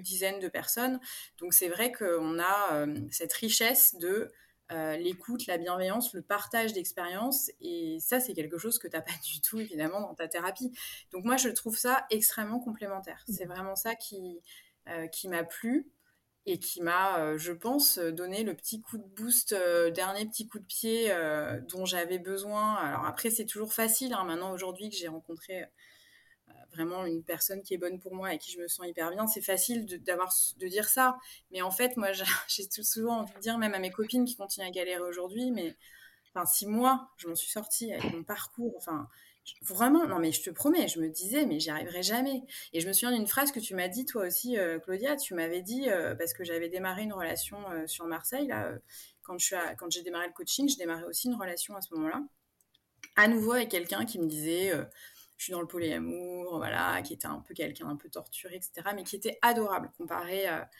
[0.00, 1.00] dizaine de personnes.
[1.38, 4.32] Donc c'est vrai qu'on a euh, cette richesse de
[4.70, 7.50] euh, l'écoute, la bienveillance, le partage d'expériences.
[7.60, 10.72] Et ça, c'est quelque chose que tu n'as pas du tout, évidemment, dans ta thérapie.
[11.12, 13.22] Donc moi, je trouve ça extrêmement complémentaire.
[13.28, 14.40] C'est vraiment ça qui,
[14.88, 15.90] euh, qui m'a plu
[16.46, 20.48] et qui m'a, euh, je pense, donné le petit coup de boost, euh, dernier petit
[20.48, 22.74] coup de pied euh, dont j'avais besoin.
[22.74, 25.64] Alors après, c'est toujours facile, hein, maintenant aujourd'hui que j'ai rencontré
[26.72, 29.26] vraiment une personne qui est bonne pour moi et qui je me sens hyper bien,
[29.26, 31.18] c'est facile de, d'avoir, de dire ça.
[31.50, 32.12] Mais en fait, moi,
[32.48, 35.76] j'ai souvent envie de dire, même à mes copines qui continuent à galérer aujourd'hui, mais
[36.34, 39.08] enfin, six mois, je m'en suis sortie avec mon parcours, enfin
[39.62, 42.42] Vraiment, non mais je te promets, je me disais, mais j'y arriverai jamais.
[42.72, 45.34] Et je me souviens d'une phrase que tu m'as dit toi aussi, euh, Claudia, tu
[45.34, 48.72] m'avais dit, euh, parce que j'avais démarré une relation euh, sur Marseille, là,
[49.22, 49.36] quand,
[49.78, 52.22] quand j'ai démarré le coaching, je démarrais aussi une relation à ce moment-là,
[53.16, 54.72] à nouveau avec quelqu'un qui me disait,
[55.36, 58.90] je suis dans le polyamour, voilà, qui était un peu quelqu'un un peu torturé, etc.,
[58.94, 60.70] mais qui était adorable comparé à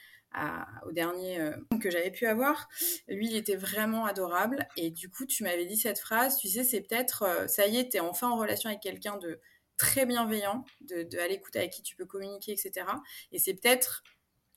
[0.87, 2.69] au dernier euh, que j'avais pu avoir.
[3.09, 4.67] Lui, il était vraiment adorable.
[4.77, 7.79] Et du coup, tu m'avais dit cette phrase, tu sais, c'est peut-être, euh, ça y
[7.79, 9.41] est, tu es enfin en relation avec quelqu'un de
[9.77, 12.87] très bienveillant, de, de à l'écoute avec qui tu peux communiquer, etc.
[13.33, 14.03] Et c'est peut-être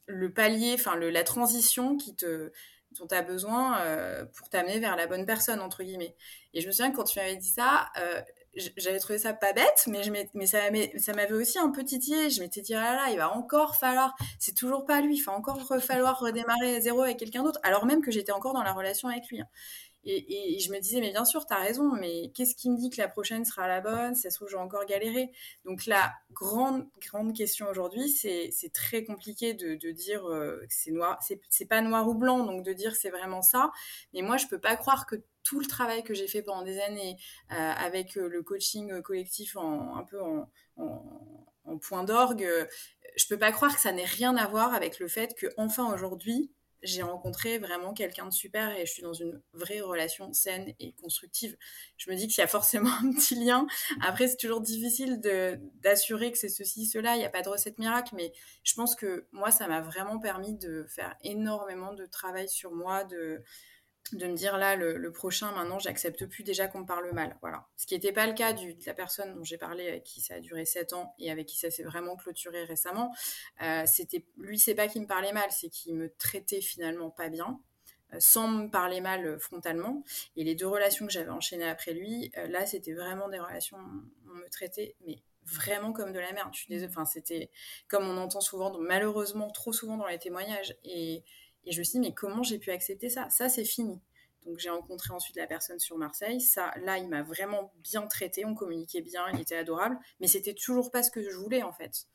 [0.07, 2.51] le palier, enfin la transition qui te
[2.91, 6.15] dont tu as besoin euh, pour t'amener vers la bonne personne, entre guillemets.
[6.53, 7.89] Et je me souviens que quand tu m'avais dit ça,
[8.77, 12.29] j'avais trouvé ça pas bête, mais, je mais ça, m'avait aussi un peu titillé.
[12.29, 15.33] Je m'étais dit, ah là il va encore falloir, c'est toujours pas lui, il va
[15.33, 18.73] encore falloir redémarrer à zéro avec quelqu'un d'autre, alors même que j'étais encore dans la
[18.73, 19.41] relation avec lui.
[19.41, 19.47] Hein.
[20.07, 22.91] Et, je me disais, mais bien sûr, tu as raison, mais qu'est-ce qui me dit
[22.91, 24.13] que la prochaine sera la bonne?
[24.13, 25.31] Ça se trouve, j'ai encore galéré.
[25.65, 30.91] Donc la grande, grande question aujourd'hui, c'est très compliqué de, de dire euh, que c'est
[30.91, 33.71] noir, c'est pas noir ou blanc, donc de dire c'est vraiment ça.
[34.13, 36.81] Mais moi, je peux pas croire que tout le travail que j'ai fait pendant des
[36.81, 37.15] années
[37.51, 40.49] euh, avec euh, le coaching collectif en, un peu en,
[41.81, 42.65] point d'orgue, euh,
[43.15, 45.93] je peux pas croire que ça n'ait rien à voir avec le fait que enfin
[45.93, 46.51] aujourd'hui
[46.83, 50.93] j'ai rencontré vraiment quelqu'un de super et je suis dans une vraie relation saine et
[50.93, 51.57] constructive.
[51.97, 53.65] Je me dis qu'il y a forcément un petit lien.
[54.01, 55.19] Après, c'est toujours difficile
[55.81, 57.15] d'assurer que c'est ceci, cela.
[57.15, 58.31] Il n'y a pas de recette miracle, mais
[58.63, 63.03] je pense que moi, ça m'a vraiment permis de faire énormément de travail sur moi,
[63.03, 63.41] de,
[64.13, 67.67] de me dire là le, prochain maintenant j'accepte plus déjà qu'on me parle mal voilà
[67.75, 70.35] ce qui n'était pas le cas de la personne dont j'ai parlé avec qui ça
[70.35, 73.13] a duré 7 ans et avec qui ça s'est vraiment clôturé récemment
[73.63, 77.29] euh, c'était lui c'est pas qu'il me parlait mal c'est qu'il me traitait finalement pas
[77.29, 77.59] bien
[78.19, 80.03] sans me parler mal frontalement.
[80.37, 84.35] Et les deux relations que j'avais enchaînées après lui, là, c'était vraiment des relations, on
[84.35, 86.51] me traitait, mais vraiment comme de la merde.
[86.85, 87.51] Enfin, c'était
[87.87, 90.75] comme on entend souvent, malheureusement, trop souvent dans les témoignages.
[90.83, 91.23] Et,
[91.65, 93.29] et je me suis dit, mais comment j'ai pu accepter ça?
[93.29, 93.99] Ça, c'est fini.
[94.45, 96.39] Donc j'ai rencontré ensuite la personne sur Marseille.
[96.39, 98.45] Ça, là, il m'a vraiment bien traité.
[98.45, 99.97] On communiquait bien, il était adorable.
[100.19, 102.05] Mais c'était toujours pas ce que je voulais en fait.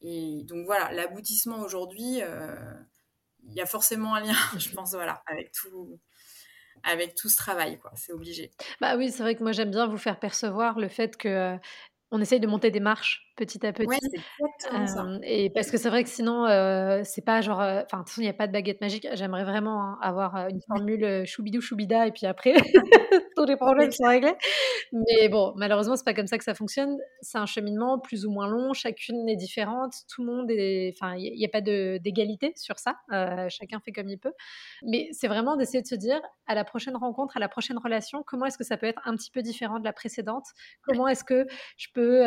[0.00, 2.56] Et donc voilà, l'aboutissement aujourd'hui, euh,
[3.48, 5.98] il y a forcément un lien, je pense, voilà, avec tout,
[6.82, 7.92] avec tout ce travail, quoi.
[7.96, 8.50] C'est obligé.
[8.80, 11.56] Bah oui, c'est vrai que moi j'aime bien vous faire percevoir le fait que euh,
[12.10, 13.86] on essaye de monter des marches petit à petit.
[13.86, 15.18] Ouais, c'est exactement ça.
[15.22, 18.20] et parce que c'est vrai que sinon, euh, c'est pas genre, enfin, de toute façon,
[18.20, 19.06] il n'y a pas de baguette magique.
[19.14, 22.54] J'aimerais vraiment hein, avoir une formule choubidou choubida et puis après,
[23.36, 24.34] tous les problèmes sont réglés.
[24.92, 26.98] Mais bon, malheureusement, c'est pas comme ça que ça fonctionne.
[27.20, 28.72] C'est un cheminement plus ou moins long.
[28.72, 29.94] Chacune est différente.
[30.12, 32.96] Tout le monde est, enfin, il n'y a pas d'égalité sur ça.
[33.48, 34.32] chacun fait comme il peut.
[34.82, 38.24] Mais c'est vraiment d'essayer de se dire, à la prochaine rencontre, à la prochaine relation,
[38.26, 40.44] comment est-ce que ça peut être un petit peu différent de la précédente?
[40.82, 41.46] Comment est-ce que
[41.76, 42.26] je peux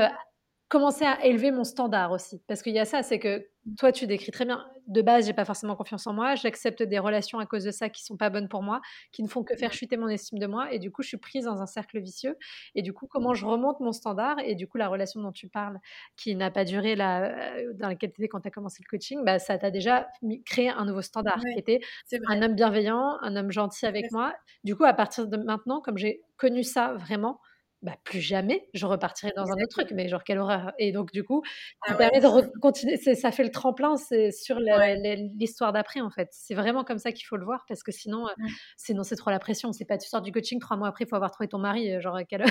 [0.72, 2.42] commencer à élever mon standard aussi.
[2.48, 3.46] Parce qu'il y a ça, c'est que
[3.78, 4.66] toi, tu décris très bien.
[4.88, 6.36] De base, j'ai pas forcément confiance en moi.
[6.36, 8.80] J'accepte des relations à cause de ça qui sont pas bonnes pour moi,
[9.12, 10.72] qui ne font que faire chuter mon estime de moi.
[10.72, 12.38] Et du coup, je suis prise dans un cercle vicieux.
[12.74, 15.50] Et du coup, comment je remonte mon standard Et du coup, la relation dont tu
[15.50, 15.78] parles,
[16.16, 19.26] qui n'a pas duré euh, dans laquelle tu étais quand tu as commencé le coaching,
[19.26, 20.08] bah, ça t'a déjà
[20.46, 21.82] créé un nouveau standard qui était
[22.30, 24.34] un homme bienveillant, un homme gentil avec moi.
[24.64, 27.42] Du coup, à partir de maintenant, comme j'ai connu ça vraiment,
[27.82, 30.72] bah, plus jamais je repartirai dans un autre truc, mais genre quelle horreur.
[30.78, 31.44] Et donc du coup,
[31.88, 36.30] ça ah permet de continuer, ça fait le tremplin sur l'histoire d'après en fait.
[36.32, 38.32] C'est vraiment comme ça qu'il faut le voir parce que sinon, euh,
[38.78, 39.74] sinon c'est trop la pression.
[39.74, 41.92] C'est pas tu sors du coaching trois mois après, il faut avoir trouvé ton mari,
[41.92, 42.46] euh, genre quelle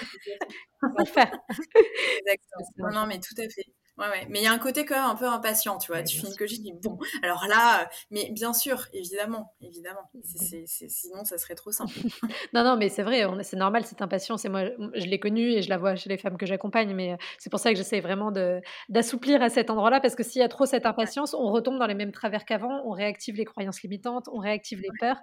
[1.06, 1.32] faire.
[2.26, 2.88] Exactement.
[3.00, 3.66] Non, mais tout à fait.
[4.00, 4.26] Ouais, ouais.
[4.30, 6.02] Mais il y a un côté quand même un peu impatient, tu vois.
[6.02, 10.10] tu finis que j'ai dit bon, alors là, mais bien sûr, évidemment, évidemment.
[10.24, 11.92] sinon, ça serait trop simple.
[12.54, 14.46] non, non, mais c'est vrai, c'est normal cette impatience.
[14.46, 16.94] Et moi, je l'ai connue et je la vois chez les femmes que j'accompagne.
[16.94, 18.32] Mais euh, c'est pour ça que j'essaie vraiment
[18.88, 21.86] d'assouplir à cet endroit-là parce que s'il y a trop cette impatience, on retombe dans
[21.86, 25.20] les mêmes travers qu'avant, on réactive les croyances limitantes, on réactive les peurs.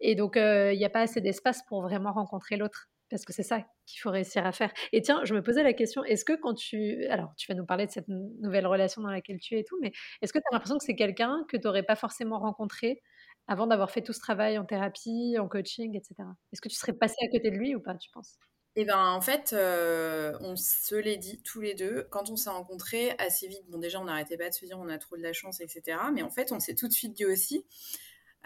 [0.00, 3.32] Et donc, euh, il n'y a pas assez d'espace pour vraiment rencontrer l'autre parce que
[3.32, 4.72] c'est ça qu'il faut réussir à faire.
[4.92, 7.06] Et tiens, je me posais la question, est-ce que quand tu...
[7.06, 9.78] Alors, tu vas nous parler de cette nouvelle relation dans laquelle tu es et tout,
[9.80, 9.92] mais
[10.22, 13.02] est-ce que tu as l'impression que c'est quelqu'un que tu n'aurais pas forcément rencontré
[13.48, 16.14] avant d'avoir fait tout ce travail en thérapie, en coaching, etc.
[16.52, 18.38] Est-ce que tu serais passé à côté de lui ou pas, tu penses?
[18.78, 22.06] Eh ben, en fait, euh, on se l'est dit tous les deux.
[22.10, 24.88] Quand on s'est rencontrés, assez vite, bon, déjà, on n'arrêtait pas de se dire on
[24.88, 25.98] a trop de la chance, etc.
[26.12, 27.64] Mais en fait, on s'est tout de suite dit aussi,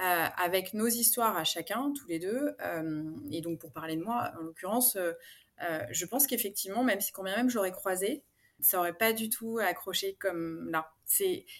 [0.00, 2.56] euh, avec nos histoires à chacun, tous les deux.
[2.62, 5.12] Euh, et donc, pour parler de moi, en l'occurrence, euh,
[5.90, 8.22] je pense qu'effectivement, même si combien même j'aurais croisé,
[8.60, 10.90] ça aurait pas du tout accroché comme là.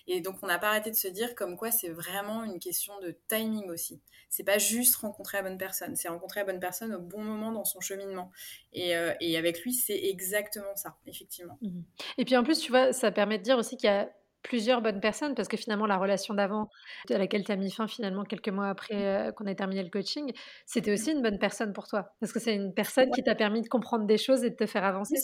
[0.06, 2.98] Et donc, on n'a pas arrêté de se dire comme quoi c'est vraiment une question
[3.00, 4.00] de timing aussi.
[4.28, 7.50] C'est pas juste rencontrer la bonne personne, c'est rencontrer la bonne personne au bon moment
[7.50, 8.30] dans son cheminement.
[8.72, 8.94] Et,
[9.36, 11.58] avec lui, c'est exactement ça, effectivement.
[11.62, 11.80] Mmh
[12.16, 14.10] et puis en plus, tu vois, ça permet de dire aussi qu'il y a
[14.42, 16.68] plusieurs bonnes personnes parce que finalement la relation d'avant
[17.10, 19.28] à laquelle tu as mis fin finalement quelques mois après mmh.
[19.28, 20.32] euh, qu'on ait terminé le coaching,
[20.66, 23.62] c'était aussi une bonne personne pour toi parce que c'est une personne qui t'a permis
[23.62, 25.16] de comprendre des choses et de te faire avancer.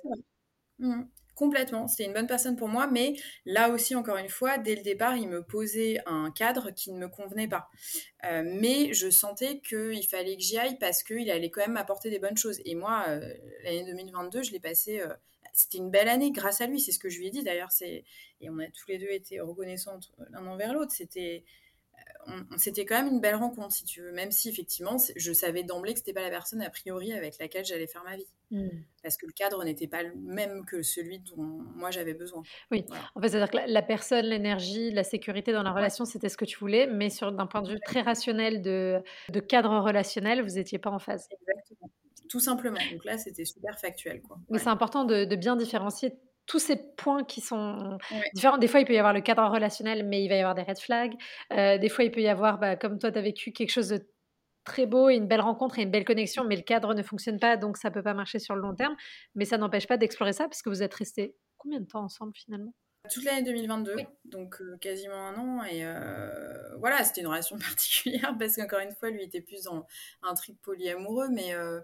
[0.78, 1.02] Mmh.
[1.34, 4.80] Complètement, c'était une bonne personne pour moi, mais là aussi, encore une fois, dès le
[4.80, 7.68] départ, il me posait un cadre qui ne me convenait pas.
[8.24, 12.08] Euh, mais je sentais qu'il fallait que j'y aille parce qu'il allait quand même m'apporter
[12.08, 12.58] des bonnes choses.
[12.64, 13.20] Et moi, euh,
[13.64, 15.02] l'année 2022, je l'ai passée
[15.56, 16.80] c'était une belle année grâce à lui.
[16.80, 17.70] C'est ce que je lui ai dit d'ailleurs.
[17.80, 18.04] et
[18.50, 20.92] on a tous les deux été reconnaissantes l'un envers l'autre.
[20.92, 21.44] C'était
[22.28, 25.62] euh, c'était quand même une belle rencontre, si tu veux, même si effectivement, je savais
[25.62, 28.26] d'emblée que c'était pas la personne a priori avec laquelle j'allais faire ma vie.
[28.50, 28.68] Hmm.
[29.02, 32.42] Parce que le cadre n'était pas le même que celui dont moi j'avais besoin.
[32.70, 36.36] Oui, en fait, c'est-à-dire que la, personne, l'énergie, la sécurité dans la relation, c'était ce
[36.36, 40.42] que tu voulais, mais sur d'un point de vue très rationnel de, de cadre relationnel,
[40.42, 41.28] vous n'étiez pas en phase.
[41.30, 41.90] Exactement
[42.28, 42.78] tout simplement.
[42.92, 44.22] Donc là, c'était super factuel.
[44.22, 44.38] Quoi.
[44.50, 46.12] Mais c'est important de, bien différencier
[46.46, 47.98] tous ces points qui sont
[48.34, 48.58] différents.
[48.58, 50.62] Des fois, il peut y avoir le cadre relationnel, mais il va y avoir des
[50.62, 51.14] red flags.
[51.52, 53.88] Euh, des fois, il peut y avoir, bah, comme toi, tu as vécu quelque chose
[53.88, 54.06] de
[54.64, 57.38] très beau et une belle rencontre et une belle connexion, mais le cadre ne fonctionne
[57.38, 58.96] pas, donc ça peut pas marcher sur le long terme.
[59.34, 62.32] Mais ça n'empêche pas d'explorer ça, parce que vous êtes restés combien de temps ensemble
[62.34, 62.74] finalement?
[63.06, 65.64] Toute l'année 2022, donc euh, quasiment un an.
[65.64, 69.86] Et euh, voilà, c'était une relation particulière parce qu'encore une fois, lui était plus dans
[70.22, 71.80] un trip polyamoureux, mais, euh,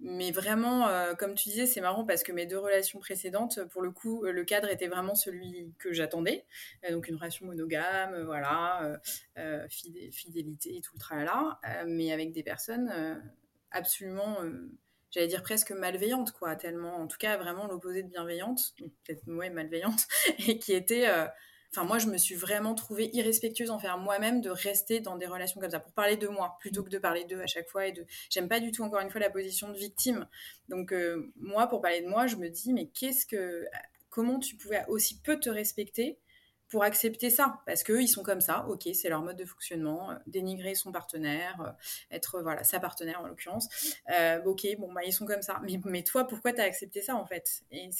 [0.00, 3.92] mais vraiment, comme tu disais, c'est marrant parce que mes deux relations précédentes, pour le
[3.92, 6.44] coup, le cadre était vraiment celui que j'attendais.
[6.90, 9.00] donc une relation monogame, voilà,
[9.68, 13.22] fidélité et tout le tralala, mais avec des personnes
[13.70, 14.38] absolument
[15.12, 19.50] j'allais dire presque malveillante, quoi, tellement, en tout cas, vraiment l'opposé de bienveillante, peut-être, ouais,
[19.50, 20.08] malveillante,
[20.48, 21.26] et qui était, euh,
[21.74, 25.60] enfin moi je me suis vraiment trouvée irrespectueuse envers moi-même de rester dans des relations
[25.60, 27.92] comme ça pour parler de moi plutôt que de parler d'eux à chaque fois et
[27.92, 30.28] de j'aime pas du tout encore une fois la position de victime.
[30.68, 33.64] Donc euh, moi pour parler de moi je me dis mais qu'est-ce que
[34.10, 36.18] comment tu pouvais aussi peu te respecter
[36.72, 37.60] pour accepter ça.
[37.66, 38.66] Parce qu'eux ils sont comme ça.
[38.66, 41.70] Ok c'est leur mode de fonctionnement euh, dénigrer son partenaire euh,
[42.10, 43.68] être voilà sa partenaire en l'occurrence.
[44.46, 45.60] Ok bon bah ils sont comme ça.
[45.62, 47.62] Mais, mais toi pourquoi t'as accepté ça en fait?
[47.70, 47.90] Et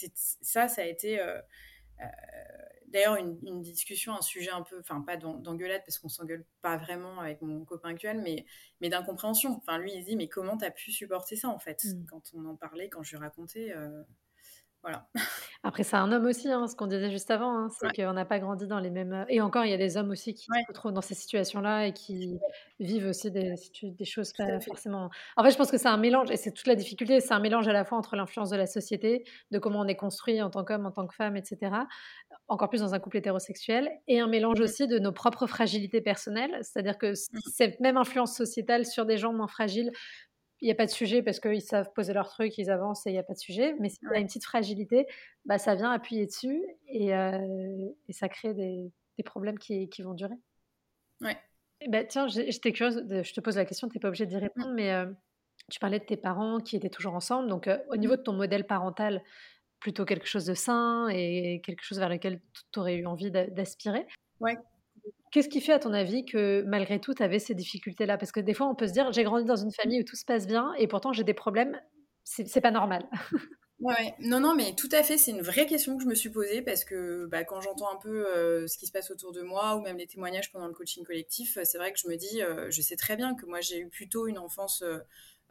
[0.40, 1.20] ça ça a été
[2.92, 7.20] D'ailleurs, une, discussion, un sujet un peu, enfin pas d'engueulade parce qu'on s'engueule pas vraiment
[7.20, 8.44] avec mon copain actuel, mais,
[8.82, 9.56] mais d'incompréhension.
[9.56, 11.84] Enfin, lui, il dit, mais comment t'as pu supporter ça en fait?
[11.84, 12.04] Mm.
[12.04, 14.02] Quand on en parlait, quand je lui racontais, euh,
[14.82, 15.06] voilà.
[15.62, 18.24] Après, c'est un homme aussi, hein, ce qu'on disait juste avant, hein, c'est qu'on n'a
[18.24, 19.24] pas grandi dans les mêmes.
[19.28, 21.92] Et encore, il y a des hommes aussi qui se retrouvent dans ces situations-là et
[21.92, 22.40] qui
[22.80, 25.10] vivent aussi des, des choses pas forcément.
[25.36, 27.38] En fait, je pense que c'est un mélange, et c'est toute la difficulté, c'est un
[27.38, 30.50] mélange à la fois entre l'influence de la société, de comment on est construit en
[30.50, 31.72] tant qu'homme, en tant que femme, etc.,
[32.48, 36.58] encore plus dans un couple hétérosexuel, et un mélange aussi de nos propres fragilités personnelles,
[36.62, 37.38] c'est-à-dire que mmh.
[37.52, 39.92] cette même influence sociétale sur des gens moins fragiles
[40.62, 43.10] il n'y a pas de sujet parce qu'ils savent poser leur truc, ils avancent et
[43.10, 43.74] il n'y a pas de sujet.
[43.80, 45.06] Mais s'il y a une petite fragilité,
[45.44, 50.02] bah, ça vient appuyer dessus et, euh, et ça crée des, des problèmes qui, qui,
[50.02, 50.36] vont durer.
[51.20, 51.36] Ouais.
[51.88, 54.38] Bah, tiens, j'étais curieuse, je te pose la question, tu n'es pas obligée d'y mmh.
[54.38, 55.06] répondre, mais euh,
[55.68, 57.48] tu parlais de tes parents qui étaient toujours ensemble.
[57.48, 58.18] Donc, euh, au niveau mmh.
[58.18, 59.20] de ton modèle parental,
[59.80, 64.06] plutôt quelque chose de sain et quelque chose vers lequel tu aurais eu envie d'aspirer.
[64.38, 64.56] Ouais.
[65.32, 68.18] Qu'est-ce qui fait, à ton avis, que malgré tout, tu avais ces difficultés-là?
[68.18, 70.14] Parce que des fois, on peut se dire, j'ai grandi dans une famille où tout
[70.16, 71.80] se passe bien et pourtant j'ai des problèmes.
[72.24, 73.08] C'est pas normal.
[73.80, 76.30] Ouais, non, non, mais tout à fait, c'est une vraie question que je me suis
[76.30, 79.42] posée parce que bah, quand j'entends un peu euh, ce qui se passe autour de
[79.42, 82.42] moi ou même les témoignages pendant le coaching collectif, c'est vrai que je me dis,
[82.42, 84.84] euh, je sais très bien que moi j'ai eu plutôt une enfance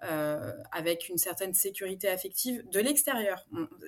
[0.04, 3.46] euh, euh, avec une certaine sécurité affective de l'extérieur.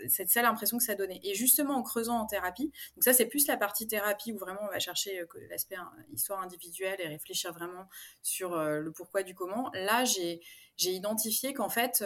[0.07, 1.19] C'est ça l'impression que ça donnait.
[1.23, 4.61] Et justement, en creusant en thérapie, donc ça c'est plus la partie thérapie où vraiment
[4.63, 7.87] on va chercher euh, l'aspect hein, histoire individuelle et réfléchir vraiment
[8.21, 9.71] sur euh, le pourquoi du comment.
[9.73, 10.41] Là, j'ai
[10.77, 12.03] identifié qu'en fait,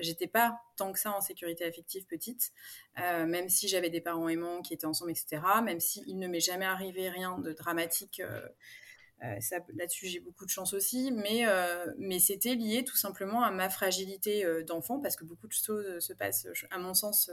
[0.00, 2.52] j'étais pas tant que ça en sécurité affective petite,
[2.96, 5.42] même si j'avais des parents aimants qui étaient ensemble, etc.
[5.62, 8.22] Même s'il ne m'est jamais arrivé rien de dramatique
[9.24, 9.38] euh,
[9.74, 13.70] là-dessus, j'ai beaucoup de chance aussi, mais, euh, mais c'était lié tout simplement à ma
[13.70, 17.30] fragilité euh, d'enfant, parce que beaucoup de choses se passent, à mon sens,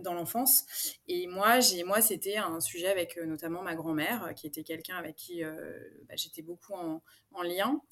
[0.00, 0.64] dans l'enfance.
[1.08, 5.14] Et moi, j'ai, moi, c'était un sujet avec notamment ma grand-mère, qui était quelqu'un avec
[5.14, 7.82] qui bah, j'étais beaucoup en, en, lien.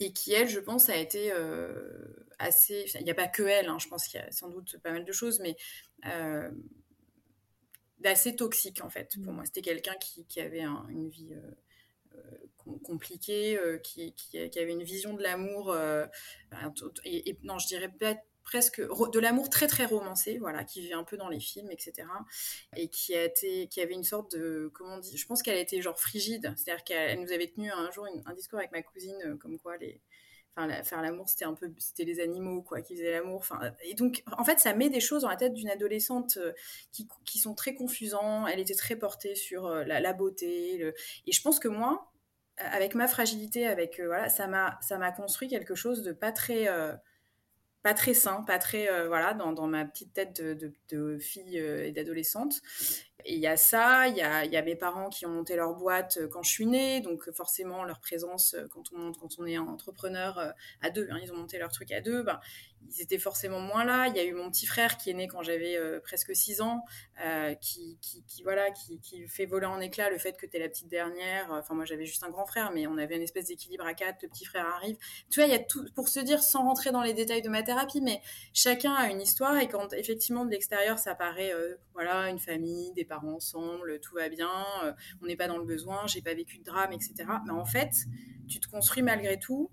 [0.00, 1.30] Et qui, elle, je pense, a été
[2.38, 2.86] assez.
[2.98, 4.90] Il n'y a pas que elle, hein, je pense qu'il y a sans doute pas
[4.90, 5.54] mal de choses, mais
[7.98, 9.36] d'assez toxique, en fait, pour mmh.
[9.36, 9.44] moi.
[9.44, 11.34] C'était quelqu'un qui, qui, avait une vie
[12.84, 16.06] compliqué, euh, qui, qui, avait une vision de l'amour, euh,
[17.04, 17.90] et, non, je dirais
[18.44, 22.08] presque de l'amour très très romancé, voilà, qui vit un peu dans les films, etc.
[22.76, 25.58] Et qui a été, qui avait une sorte de, comment on dit, je pense qu'elle
[25.58, 29.18] était genre frigide, c'est-à-dire qu'elle nous avait tenu un jour un discours avec ma cousine,
[29.24, 30.00] euh, comme quoi les,
[30.84, 34.22] faire l'amour c'était un peu c'était les animaux quoi qui faisaient l'amour enfin et donc
[34.36, 36.38] en fait ça met des choses dans la tête d'une adolescente
[36.92, 40.92] qui, qui, sont très confusants elle était très portée sur la, la beauté
[41.26, 42.12] et je pense que moi
[42.58, 46.32] avec ma fragilité, avec euh, voilà, ça m'a ça m'a construit quelque chose de pas
[46.32, 46.94] très euh,
[47.82, 52.60] pas très sain, pas très euh, voilà dans, ma petite tête de fille et d'adolescente.
[53.24, 56.18] Et il y a ça, il y a, mes parents qui ont monté leur boîte
[56.30, 60.90] quand je suis née, donc forcément leur présence quand on quand on est entrepreneur à
[60.90, 62.40] deux, hein, ils ont monté leur truc à deux, ben,
[62.88, 64.08] ils étaient forcément moins là.
[64.08, 66.60] Il y a eu mon petit frère qui est né quand j'avais euh, presque 6
[66.60, 66.84] ans,
[67.24, 67.98] euh, qui,
[68.42, 71.50] voilà, qui, fait voler en éclats le fait que tu es la petite dernière.
[71.52, 74.22] Enfin, moi, j'avais juste un grand frère, mais on avait une espèce d'équilibre à quatre.
[74.22, 74.96] Le petit frère arrive.
[75.30, 77.48] Tu vois, il y a tout, pour se dire, sans rentrer dans les détails de
[77.48, 78.20] ma thérapie, mais
[78.52, 79.56] chacun a une histoire.
[79.58, 84.14] Et quand effectivement, de l'extérieur, ça paraît, euh, voilà, une famille, des parents ensemble, tout
[84.14, 84.50] va bien,
[85.22, 87.14] on n'est pas dans le besoin, j'ai pas vécu de drame, etc.
[87.44, 87.92] Mais en fait,
[88.48, 89.70] tu te construis malgré tout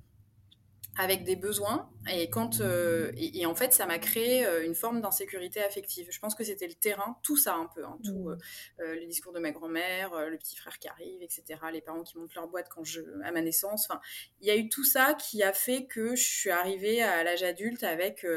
[1.00, 5.00] avec des besoins et quand euh, et, en fait ça m'a créé euh, une forme
[5.00, 6.10] d'insécurité affective.
[6.12, 8.38] Je pense que c'était le terrain tout ça un peu hein, tout mmh.
[8.82, 12.18] euh, le discours de ma grand-mère le petit frère qui arrive etc les parents qui
[12.18, 13.88] montent leur boîte quand je à ma naissance.
[13.90, 14.02] Enfin
[14.42, 17.44] il y a eu tout ça qui a fait que je suis arrivée à l'âge
[17.44, 18.28] adulte avec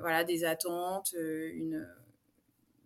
[0.00, 1.84] voilà des attentes une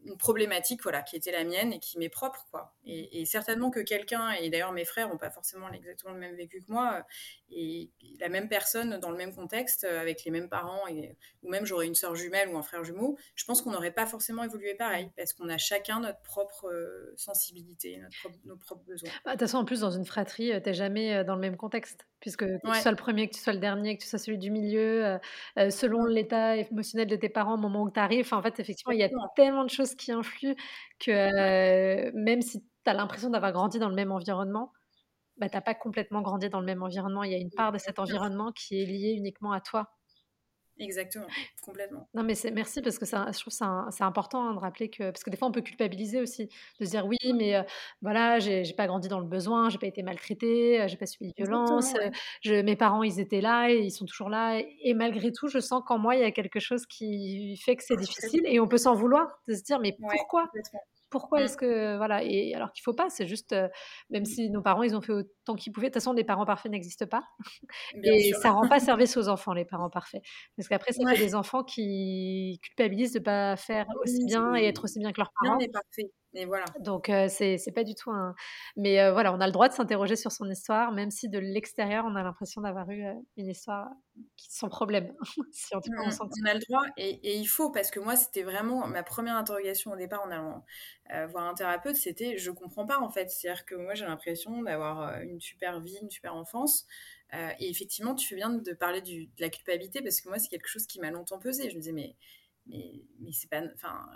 [0.06, 2.74] une problématique voilà qui était la mienne et qui m'est propre quoi.
[2.84, 6.62] Et, certainement que quelqu'un et d'ailleurs mes frères n'ont pas forcément exactement le même vécu
[6.62, 7.04] que moi
[7.50, 11.50] et la même personne dans le même contexte, euh, avec les mêmes parents, et, ou
[11.50, 14.42] même j'aurais une sœur jumelle ou un frère jumeau, je pense qu'on n'aurait pas forcément
[14.42, 18.01] évolué pareil, parce qu'on a chacun notre propre euh, sensibilité,
[18.44, 19.11] nos propres besoins.
[19.24, 21.57] Bah, de toute façon, en plus, dans une fratrie, tu n'es jamais dans le même
[21.57, 24.18] contexte, puisque que tu sois le premier, que tu sois le dernier, que tu sois
[24.18, 25.18] celui du milieu,
[25.57, 29.01] selon l'état émotionnel de tes parents au moment où tu arrives, en fait, effectivement, il
[29.01, 30.57] y a tellement de choses qui influent
[30.99, 34.72] que même si tu as l'impression d'avoir grandi dans le même environnement,
[35.39, 37.22] bah, tu n'as pas complètement grandi dans le même environnement.
[37.22, 39.91] Il y a une part de cet environnement qui est liée uniquement à toi.
[40.78, 41.26] Exactement,
[41.62, 42.07] complètement.
[42.12, 43.53] Non, mais c'est merci parce que ça, je trouve
[43.91, 46.49] c'est important hein, de rappeler que parce que des fois on peut culpabiliser aussi
[46.80, 47.64] de se dire oui mais
[48.03, 51.34] voilà j'ai pas grandi dans le besoin, j'ai pas été maltraitée, j'ai pas subi de
[51.34, 51.95] violence,
[52.43, 54.61] je, mes parents ils étaient là et ils sont toujours là.
[54.82, 57.82] Et, malgré tout je sens qu'en moi il y a quelque chose qui fait que
[57.82, 60.51] c'est difficile et on peut s'en vouloir de se dire mais pourquoi?
[61.11, 61.42] Pourquoi mmh.
[61.42, 63.54] est-ce que voilà et alors qu'il faut pas, c'est juste
[64.11, 65.88] même si nos parents ils ont fait autant qu'ils pouvaient.
[65.88, 67.24] De toute façon, les parents parfaits n'existent pas
[68.02, 70.22] et ça rend pas service aux enfants les parents parfaits
[70.57, 74.84] parce qu'après ça fait des enfants qui culpabilisent de pas faire aussi bien et être
[74.84, 75.59] aussi bien que leurs parents.
[75.59, 76.11] Rien parfait
[76.45, 76.66] voilà.
[76.80, 78.34] Donc, c'est pas du tout un.
[78.76, 82.05] Mais voilà, on a le droit de s'interroger sur son histoire, même si de l'extérieur,
[82.07, 83.05] on a l'impression d'avoir eu
[83.37, 83.89] une histoire
[84.37, 85.14] sans problème.
[85.53, 88.87] si on, mmh, on, a le droit et, il faut, parce que moi, c'était vraiment
[88.87, 90.64] ma première interrogation au départ en allant
[91.28, 93.30] voir un thérapeute c'était je comprends pas en fait.
[93.30, 96.87] C'est-à-dire que moi, j'ai l'impression d'avoir une super vie, une super enfance.
[97.32, 100.49] et effectivement, tu fais bien de parler du, de la culpabilité parce que moi, c'est
[100.49, 101.70] quelque chose qui m'a longtemps pesé.
[101.70, 102.16] Je me disais, mais,
[102.66, 103.62] mais, mais c'est pas.
[103.74, 104.07] Enfin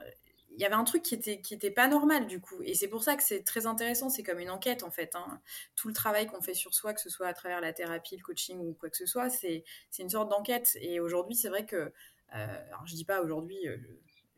[0.52, 2.60] il y avait un truc qui était, qui était pas normal du coup.
[2.62, 5.14] Et c'est pour ça que c'est très intéressant, c'est comme une enquête en fait.
[5.14, 5.40] Hein.
[5.76, 8.22] Tout le travail qu'on fait sur soi, que ce soit à travers la thérapie, le
[8.22, 9.64] coaching ou quoi que ce soit, c'est
[9.98, 10.76] une sorte d'enquête.
[10.80, 13.76] Et aujourd'hui, c'est vrai que, euh, alors je dis pas aujourd'hui, euh,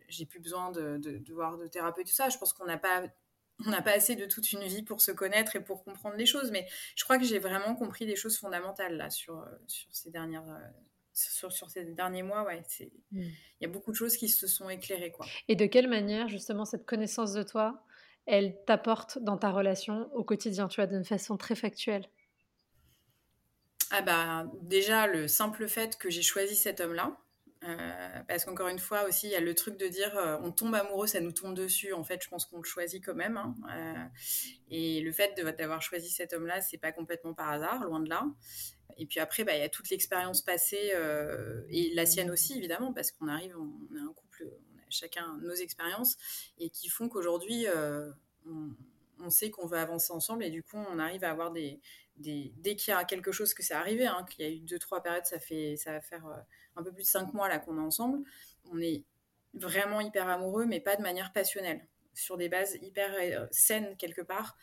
[0.09, 2.29] j'ai plus besoin de, de, voir de thérapeute, tout ça.
[2.29, 3.05] Je pense qu'on n'a pas
[3.67, 6.27] on n'a pas assez de toute une vie pour se connaître et pour comprendre les
[6.27, 9.95] choses, mais je crois que j'ai vraiment compris des choses fondamentales là sur, euh, sur
[9.95, 10.49] ces dernières,
[11.13, 13.21] sur, sur, ces derniers mois, ouais, mmh.
[13.21, 15.13] il y a beaucoup de choses qui se sont éclairées.
[15.13, 15.27] Quoi.
[15.49, 17.85] Et de quelle manière, justement, cette connaissance de toi,
[18.27, 22.09] elle t'apporte dans ta relation au quotidien, tu vois, d'une façon très factuelle?
[23.91, 27.17] Ah bah, déjà, le simple fait que j'ai choisi cet homme-là,
[28.27, 30.75] parce qu'encore une fois aussi, il y a le truc de dire euh, on tombe
[30.75, 31.93] amoureux, ça nous tombe dessus.
[31.93, 33.37] En fait, je pense qu'on le choisit quand même.
[33.37, 33.55] Hein.
[33.71, 34.05] Euh,
[34.69, 38.27] et le fait d'avoir choisi cet homme-là, c'est pas complètement par hasard, loin de là.
[38.99, 40.93] Et puis après, bah, il y a toute l'expérience passée
[41.71, 44.91] et la sienne aussi, évidemment, parce qu'on arrive, on, on, a un couple, on a
[44.91, 46.17] chacun nos expériences
[46.59, 47.67] et qui font qu'aujourd'hui,
[48.47, 48.75] on,
[49.21, 51.81] on, sait qu'on veut avancer ensemble et du coup, on arrive à avoir des,
[52.17, 54.61] des dès qu'il y a quelque chose que c'est arrivé, hein, qu'il y a eu
[54.61, 56.25] deux trois périodes, ça fait, ça va faire
[56.77, 58.21] un peu plus de cinq mois là qu'on est ensemble,
[58.71, 59.05] on est
[59.55, 64.23] vraiment hyper amoureux, mais pas de manière passionnelle, sur des bases hyper euh, saines quelque
[64.23, 64.57] part.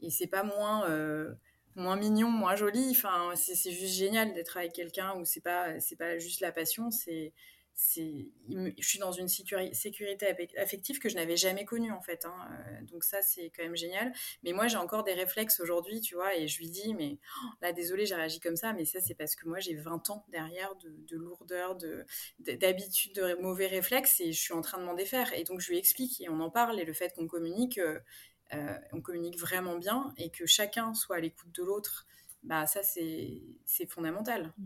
[0.00, 1.34] Et c'est pas moins, euh,
[1.74, 2.90] moins mignon, moins joli.
[2.90, 6.90] Enfin, c'est juste génial d'être avec quelqu'un où c'est pas, c'est pas juste la passion,
[6.90, 7.32] c'est
[7.76, 12.24] je suis dans une sécurité affective que je n'avais jamais connue en fait.
[12.24, 12.34] Hein.
[12.50, 14.12] Euh, donc ça c'est quand même génial.
[14.42, 17.48] Mais moi j'ai encore des réflexes aujourd'hui, tu vois, et je lui dis mais oh,
[17.60, 20.24] là désolé j'ai réagi comme ça, mais ça c'est parce que moi j'ai 20 ans
[20.28, 21.76] derrière de, lourdeur,
[22.38, 25.32] d'habitude, de, mauvais réflexes et je suis en train de m'en défaire.
[25.34, 28.00] Et donc je lui explique et on en parle et le fait qu'on communique, euh,
[28.54, 32.06] euh, on communique vraiment bien et que chacun soit à l'écoute de l'autre,
[32.42, 33.42] bah ça c'est
[33.86, 34.54] fondamental.
[34.56, 34.64] Mmh.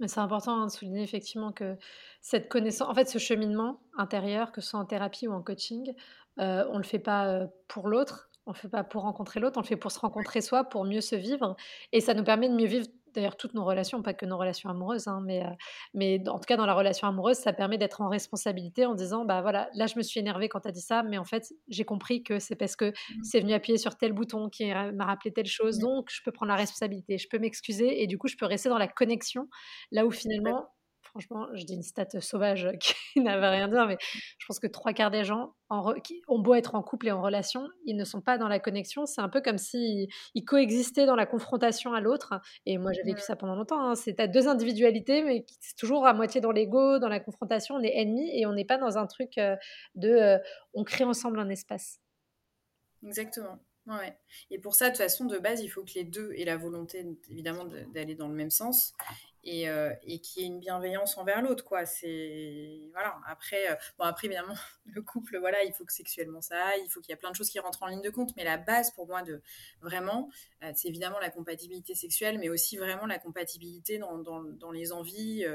[0.00, 1.76] Mais c'est important hein, de souligner effectivement que
[2.20, 5.94] cette connaissance, en fait, ce cheminement intérieur, que ce soit en thérapie ou en coaching,
[6.38, 9.40] euh, on ne le fait pas pour l'autre, on ne le fait pas pour rencontrer
[9.40, 11.56] l'autre, on le fait pour se rencontrer soi, pour mieux se vivre.
[11.92, 12.86] Et ça nous permet de mieux vivre
[13.16, 15.50] d'ailleurs toutes nos relations, pas que nos relations amoureuses, hein, mais, euh,
[15.94, 19.24] mais en tout cas dans la relation amoureuse, ça permet d'être en responsabilité en disant,
[19.24, 21.52] bah voilà, là je me suis énervée quand tu as dit ça, mais en fait
[21.68, 23.22] j'ai compris que c'est parce que mmh.
[23.24, 25.82] c'est venu appuyer sur tel bouton qui m'a rappelé telle chose, mmh.
[25.82, 28.68] donc je peux prendre la responsabilité, je peux m'excuser et du coup je peux rester
[28.68, 29.48] dans la connexion,
[29.90, 30.68] là où finalement
[31.16, 33.96] franchement, je dis une stat sauvage qui n'avait rien à dire, mais
[34.38, 35.54] je pense que trois quarts des gens
[36.04, 38.60] qui ont beau être en couple et en relation, ils ne sont pas dans la
[38.60, 39.06] connexion.
[39.06, 42.34] C'est un peu comme s'ils ils coexistaient dans la confrontation à l'autre.
[42.66, 43.80] Et moi, j'ai vécu ça pendant longtemps.
[43.80, 43.94] Hein.
[43.94, 47.76] C'est à deux individualités, mais c'est toujours à moitié dans l'ego, dans la confrontation.
[47.76, 49.56] On est ennemis et on n'est pas dans un truc euh,
[49.94, 50.38] de euh,
[50.74, 51.98] on crée ensemble un espace.
[53.04, 53.58] Exactement.
[53.86, 54.18] Ouais.
[54.50, 56.56] Et pour ça, de toute façon, de base, il faut que les deux aient la
[56.56, 57.64] volonté, évidemment,
[57.94, 58.92] d'aller dans le même sens
[59.46, 61.86] et, euh, qu'il y ait une bienveillance envers l'autre, quoi.
[61.86, 63.16] C'est voilà.
[63.26, 66.90] Après, euh, bon, après évidemment, le couple, voilà, il faut que sexuellement ça aille, il
[66.90, 68.58] faut qu'il y ait plein de choses qui rentrent en ligne de compte, mais la
[68.58, 69.40] base pour moi de
[69.80, 70.28] vraiment,
[70.64, 74.92] euh, c'est évidemment la compatibilité sexuelle, mais aussi vraiment la compatibilité dans, dans, dans les
[74.92, 75.46] envies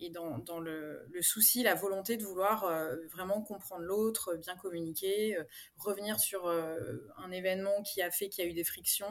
[0.00, 5.44] et dans, le, souci, la volonté de vouloir euh, vraiment comprendre l'autre, bien communiquer, euh,
[5.76, 9.08] revenir sur euh, un événement qui a fait qu'il y a eu des frictions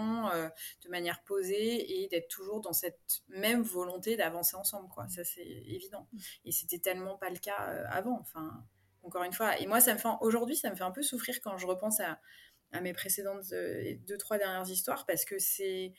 [0.84, 4.90] de manière posée et d'être toujours dans cette même volonté d'avancer ensemble.
[4.90, 5.08] Quoi.
[5.10, 6.08] Ça, c'est évident.
[6.46, 7.58] Et c'était tellement pas le cas
[7.90, 8.20] avant.
[8.22, 8.64] Enfin,
[9.04, 9.60] encore une fois.
[9.60, 12.00] Et moi, ça me fait aujourd'hui, ça me fait un peu souffrir quand je repense
[12.00, 12.20] à,
[12.72, 15.94] à mes précédentes deux, trois dernières histoires parce que c'est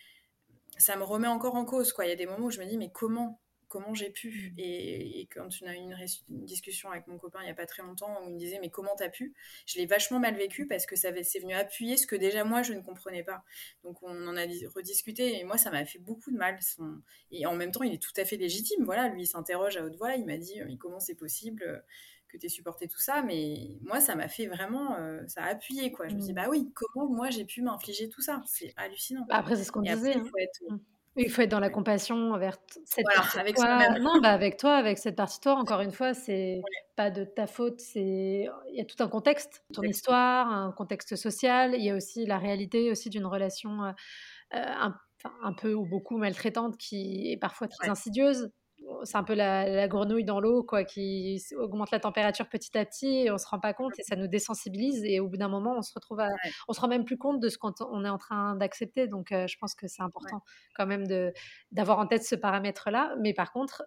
[0.77, 1.93] ça me remet encore en cause.
[1.93, 2.07] Quoi.
[2.07, 5.29] Il y a des moments où je me dis, mais comment comment j'ai pu et,
[5.33, 5.97] quand on a eu une,
[6.31, 8.59] une, discussion avec mon copain il n'y a pas très longtemps où il me disait
[8.61, 9.35] mais comment t'as pu?
[9.67, 12.63] Je l'ai vachement mal vécu parce que ça c'est venu appuyer ce que déjà moi
[12.63, 13.45] je ne comprenais pas.
[13.85, 14.43] Donc on en a
[14.75, 16.59] rediscuté et moi ça m'a fait beaucoup de mal
[17.31, 18.85] et en même temps il est tout à fait légitime.
[18.85, 21.79] Voilà lui il s'interroge à haute voix il m'a dit mais comment c'est possible euh,
[22.29, 23.23] que tu aies supporté tout ça?
[23.23, 26.09] Mais moi ça m'a fait vraiment euh, ça a appuyé quoi.
[26.09, 26.37] Je me dis mm.
[26.37, 28.43] bah oui comment moi j'ai pu m'infliger tout ça?
[28.47, 29.27] C'est hallucinant.
[29.29, 30.81] Bah, après c'est ce qu'on disait hein.
[31.19, 33.99] Il faut être dans la compassion envers cette partie avec toi.
[33.99, 35.55] Non, bah avec toi, avec cette partie de toi.
[35.55, 36.63] Encore une fois, c'est
[36.97, 37.81] pas de ta faute.
[37.81, 41.75] C'est il y a tout un contexte, ton histoire, un contexte social.
[41.75, 43.93] Il y a aussi la réalité aussi d'une relation euh,
[44.53, 44.95] un,
[45.43, 48.51] un, peu ou beaucoup maltraitante qui est parfois très insidieuse
[49.05, 53.25] c'est un peu la, grenouille dans l'eau, quoi, qui augmente la température petit à petit
[53.25, 55.77] et on se rend pas compte et ça nous désensibilise et au bout d'un moment,
[55.77, 56.29] on se retrouve à,
[56.69, 59.07] on se rend même plus compte de ce qu'on est en train d'accepter.
[59.09, 60.43] Donc, euh, je pense que c'est important
[60.75, 61.33] quand même de
[61.73, 63.15] d'avoir en tête ce paramètre-là.
[63.21, 63.85] Mais par contre,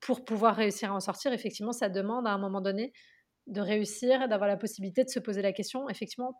[0.00, 2.92] pour pouvoir réussir à en sortir, effectivement, ça demande à un moment donné
[3.46, 6.34] de réussir, d'avoir la possibilité de se poser la question, effectivement,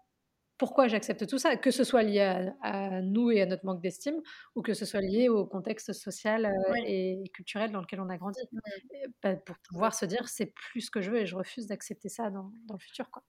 [0.59, 4.21] pourquoi j'accepte tout ça, que ce soit lié à, nous et à notre manque d'estime,
[4.57, 8.19] ou que ce soit lié au contexte social euh, et culturel dans lequel on a
[8.19, 8.41] grandi.
[9.23, 12.09] Bah, pour pouvoir se dire, c'est plus ce que je veux et je refuse d'accepter
[12.09, 13.09] ça dans, dans, le futur.
[13.11, 13.23] Quoi.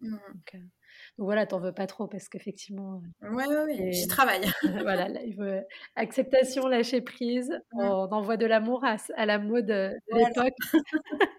[0.00, 3.00] Donc, euh, donc, voilà, t'en veux pas trop parce qu'effectivement.
[3.22, 4.42] Euh, oui, ouais, ouais, j'y travaille.
[4.82, 5.62] voilà, il veut
[5.94, 7.56] acceptation, lâcher prise.
[7.72, 10.56] On envoie de l'amour à, à, la mode de l'époque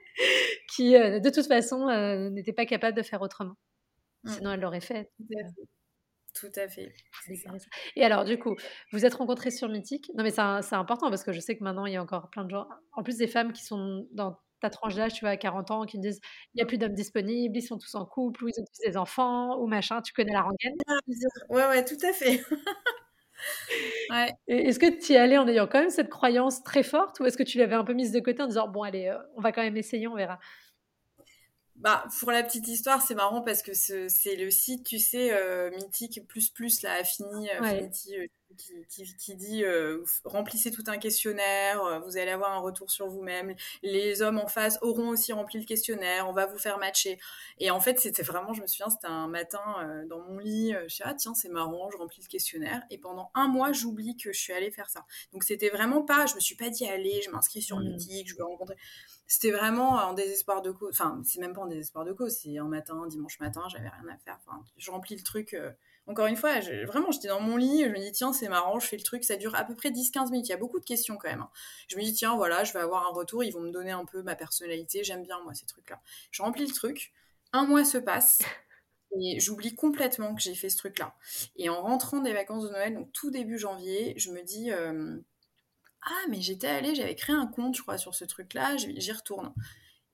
[0.73, 1.89] qui, de toute façon,
[2.31, 3.55] n'était pas capable de faire autrement.
[4.23, 4.29] Mmh.
[4.29, 5.11] Sinon, elle l'aurait fait.
[6.33, 6.93] Tout à fait.
[7.95, 8.55] Et alors, du coup,
[8.91, 10.09] vous êtes rencontrés sur Mythique?
[10.15, 12.43] Non, mais c'est important parce que je sais que maintenant, il y a encore plein
[12.43, 15.37] de gens, en plus des femmes qui sont dans ta tranche d'âge, tu vois, à
[15.37, 16.21] 40 ans, qui me disent
[16.53, 18.87] il n'y a plus d'hommes disponibles, ils sont tous en couple, ou ils ont tous
[18.89, 20.01] des enfants, ou machin.
[20.01, 20.73] Tu connais la rengaine?
[20.87, 20.97] Ah,
[21.49, 22.41] Ouais, ouais, tout à fait.
[24.09, 24.31] ouais.
[24.47, 27.37] Est-ce que tu y allais en ayant quand même cette croyance très forte, ou est-ce
[27.37, 29.51] que tu l'avais un peu mise de côté en disant bon, allez, euh, on va
[29.51, 30.39] quand même essayer, on verra
[31.83, 35.69] bah, pour la petite histoire, c'est marrant parce que c'est le site, tu sais, euh,
[35.71, 42.01] mythique plus plus, là, Affini, Affinity, euh, qui, qui, dit euh, remplissez tout un questionnaire,
[42.05, 43.55] vous allez avoir un retour sur vous-même.
[43.81, 47.19] Les hommes en face auront aussi rempli le questionnaire, on va vous faire matcher.
[47.59, 50.93] Et en fait, c'était vraiment, je me souviens, c'était un matin dans mon lit, je
[50.93, 52.83] suis ah tiens, c'est marrant, je remplis le questionnaire.
[52.89, 55.05] Et pendant un mois, j'oublie que je suis allée faire ça.
[55.31, 57.83] Donc c'était vraiment pas, je me suis pas dit allez, je m'inscris sur mmh.
[57.83, 58.75] mythique, je vais rencontrer
[59.33, 60.91] c'était vraiment en désespoir de cause.
[60.91, 64.07] Enfin, c'est même pas en désespoir de cause, c'est un matin, dimanche matin, j'avais rien
[64.13, 64.39] à faire.
[64.45, 65.53] Enfin, je remplis le truc.
[65.53, 65.71] Euh,
[66.07, 68.87] encore une fois, vraiment, j'étais dans mon lit, je me dis, tiens, c'est marrant, je
[68.87, 70.47] fais le truc, ça dure à peu près 10-15 minutes.
[70.47, 71.41] Il y a beaucoup de questions quand même.
[71.41, 71.49] Hein.
[71.87, 74.05] Je me dis, tiens, voilà, je vais avoir un retour, ils vont me donner un
[74.05, 76.01] peu ma personnalité, j'aime bien, moi, ces trucs-là.
[76.31, 77.13] Je remplis le truc,
[77.53, 78.41] un mois se passe.
[79.21, 81.15] Et j'oublie complètement que j'ai fait ce truc-là.
[81.55, 85.19] Et en rentrant des vacances de Noël, donc tout début janvier, je me dis, euh,
[86.01, 89.53] ah, mais j'étais allée, j'avais créé un compte, je crois, sur ce truc-là, j'y retourne.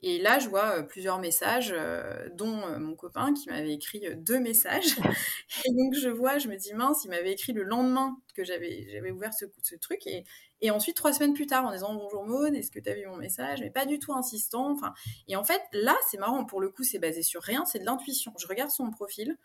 [0.01, 4.03] Et là, je vois euh, plusieurs messages, euh, dont euh, mon copain qui m'avait écrit
[4.15, 4.95] deux messages.
[5.65, 9.11] Et donc, je vois, je me dis, mince, il m'avait écrit le lendemain que j'avais
[9.11, 9.45] ouvert ce,
[9.75, 10.07] truc.
[10.07, 10.23] Et,
[10.61, 13.05] et, ensuite, trois semaines plus tard, en disant, bonjour Maud, est-ce que tu as vu
[13.07, 13.59] mon message?
[13.59, 14.71] Mais pas du tout insistant.
[14.71, 14.93] Enfin,
[15.27, 17.85] et en fait, là, c'est marrant, pour le coup, c'est basé sur rien, c'est de
[17.85, 18.33] l'intuition.
[18.39, 19.37] Je regarde son profil,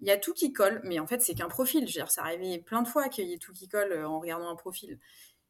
[0.00, 1.80] il y a tout qui colle, mais en fait, c'est qu'un profil.
[1.82, 4.20] Je veux dire, ça arrivait plein de fois qu'il y ait tout qui colle en
[4.20, 4.98] regardant un profil.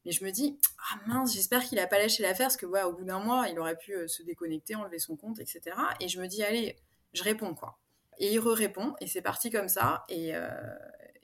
[0.04, 2.92] Mais je me dis, ah mince, j'espère qu'il a pas lâché l'affaire, parce que au
[2.92, 5.62] bout d'un mois, il aurait pu euh, se déconnecter, enlever son compte, etc.
[6.00, 6.76] Et je me dis, allez,
[7.12, 7.78] je réponds, quoi.
[8.18, 10.04] Et il re-répond, et c'est parti comme ça.
[10.08, 10.48] Et, euh,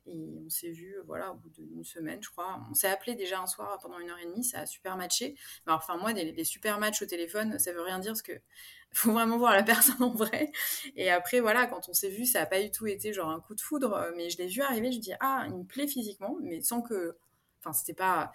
[0.06, 2.60] et on s'est vu, voilà, au bout d'une semaine, je crois.
[2.70, 5.36] On s'est appelé déjà un soir pendant une heure et demie, ça a super matché.
[5.66, 8.32] Mais enfin, moi, des, super matchs au téléphone, ça veut rien dire, parce que
[8.92, 10.50] faut vraiment voir la personne en vrai.
[10.96, 13.40] Et après, voilà, quand on s'est vu, ça a pas du tout été genre un
[13.40, 16.36] coup de foudre, mais je l'ai vu arriver, je dis, ah, il me plaît physiquement,
[16.40, 17.16] mais sans que
[17.60, 18.32] Enfin, c'était pas.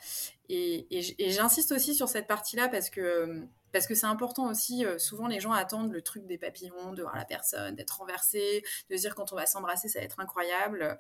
[0.50, 0.88] Et,
[1.20, 4.86] j'insiste aussi sur cette partie-là parce que parce que c'est important aussi.
[4.86, 8.64] Euh, souvent, les gens attendent le truc des papillons, de voir la personne, d'être renversé,
[8.90, 10.98] de dire quand on va s'embrasser, ça va être incroyable.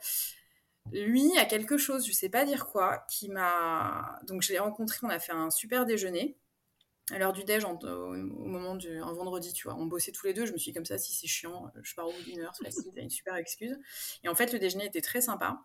[0.91, 4.19] Lui a quelque chose, je sais pas dire quoi, qui m'a.
[4.27, 6.37] Donc, je l'ai rencontré, on a fait un super déjeuner.
[7.11, 7.77] À l'heure du déj, au
[8.47, 10.45] moment du un vendredi, tu vois, on bossait tous les deux.
[10.47, 12.53] Je me suis dit comme ça, si c'est chiant, je pars au bout d'une heure,
[12.57, 13.77] c'est facile, t'as une super excuse.
[14.23, 15.61] Et en fait, le déjeuner était très sympa.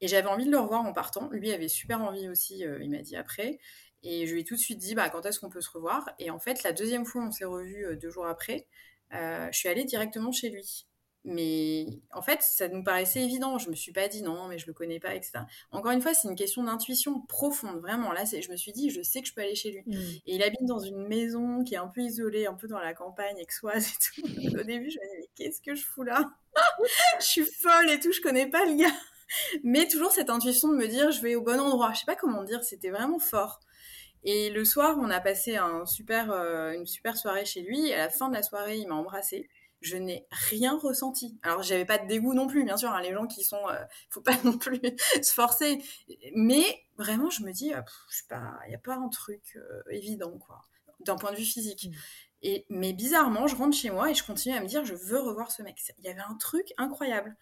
[0.00, 1.28] Et j'avais envie de le revoir en partant.
[1.30, 3.58] Lui avait super envie aussi, euh, il m'a dit après.
[4.02, 6.08] Et je lui ai tout de suite dit, bah, quand est-ce qu'on peut se revoir?
[6.18, 8.66] Et en fait, la deuxième fois, on s'est revus deux jours après,
[9.10, 10.86] je suis allée directement chez lui.
[11.24, 13.58] Mais en fait, ça nous paraissait évident.
[13.58, 15.40] Je me suis pas dit non, mais je le connais pas, etc.
[15.72, 18.12] Encore une fois, c'est une question d'intuition profonde, vraiment.
[18.12, 19.82] Là, je me suis dit, je sais que je peux aller chez lui.
[19.86, 20.00] Mm.
[20.26, 22.94] Et il habite dans une maison qui est un peu isolée, un peu dans la
[22.94, 24.22] campagne, aixoise et tout.
[24.58, 26.30] Au début, je me disais, mais qu'est-ce que je fous là?
[27.20, 28.96] Je suis folle et tout, je connais pas le gars.
[29.62, 31.92] Mais toujours cette intuition de me dire, je vais au bon endroit.
[31.92, 33.60] Je sais pas comment dire, c'était vraiment fort.
[34.24, 37.88] Et le soir, on a passé un super, euh, une super soirée chez lui.
[37.88, 39.48] Et à la fin de la soirée, il m'a embrassée
[39.80, 41.38] je n'ai rien ressenti.
[41.42, 43.84] Alors, j'avais pas de dégoût non plus, bien sûr, hein, les gens qui sont, euh,
[44.10, 44.80] faut pas non plus
[45.22, 45.82] se forcer.
[46.34, 46.64] Mais
[46.96, 49.82] vraiment, je me dis, ah, je sais pas, il y a pas un truc euh,
[49.90, 50.62] évident, quoi,
[51.00, 51.88] d'un point de vue physique.
[51.88, 51.96] Mmh.
[52.42, 55.20] Et, mais bizarrement, je rentre chez moi et je continue à me dire, je veux
[55.20, 55.80] revoir ce mec.
[55.98, 57.36] Il y avait un truc incroyable.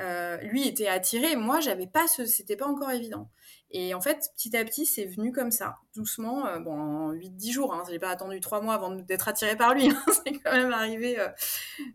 [0.00, 3.30] Euh, lui était attiré, moi j'avais pas ce, c'était pas encore évident.
[3.70, 7.52] Et en fait, petit à petit, c'est venu comme ça, doucement, euh, bon, en 8-10
[7.52, 10.52] jours, hein, j'ai pas attendu 3 mois avant d'être attiré par lui, hein, c'est quand
[10.52, 11.18] même arrivé.
[11.18, 11.28] Euh.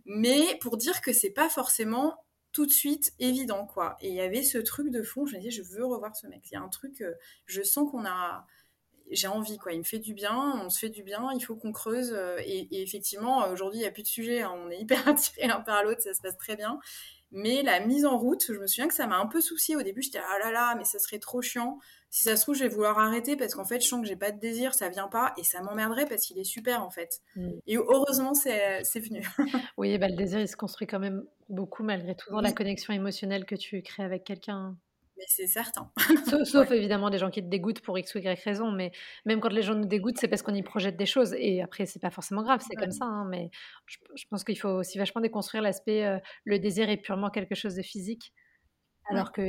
[0.05, 2.17] Mais pour dire que c'est pas forcément
[2.51, 3.95] tout de suite évident, quoi.
[4.01, 6.27] Et il y avait ce truc de fond, je me disais, je veux revoir ce
[6.27, 6.41] mec.
[6.51, 7.03] Il y a un truc,
[7.45, 8.45] je sens qu'on a,
[9.09, 9.71] j'ai envie, quoi.
[9.71, 12.13] Il me fait du bien, on se fait du bien, il faut qu'on creuse.
[12.45, 15.61] et, effectivement, aujourd'hui, il n'y a plus de sujet, hein, on est hyper attirés l'un
[15.61, 16.79] par l'autre, ça se passe très bien.
[17.33, 19.81] Mais la mise en route, je me souviens que ça m'a un peu soucié au
[19.81, 20.03] début.
[20.03, 21.79] J'étais ah là là, mais ça serait trop chiant.
[22.11, 24.15] Si ça se trouve, je vais vouloir arrêter parce qu'en fait, je sens que j'ai
[24.15, 27.21] pas de désir, ça vient pas et ça m'emmerderait parce qu'il est super en fait.
[27.35, 27.49] Mm.
[27.65, 29.27] Et heureusement, c'est venu.
[29.77, 32.93] oui, bah, le désir, il se construit quand même beaucoup malgré tout dans la connexion
[32.93, 34.77] émotionnelle que tu crées avec quelqu'un
[35.27, 35.91] c'est certain.
[36.45, 38.91] Sauf, évidemment des gens qui te dégoûtent pour X ou Y raison, mais
[39.25, 41.33] même quand les gens nous dégoûtent, c'est parce qu'on y projette des choses.
[41.37, 43.05] Et après, c'est pas forcément grave, c'est comme ça.
[43.05, 43.49] Hein, mais
[43.85, 43.97] je,
[44.29, 47.81] pense qu'il faut aussi vachement déconstruire l'aspect euh, le désir est purement quelque chose de
[47.81, 48.33] physique,
[49.09, 49.41] alors que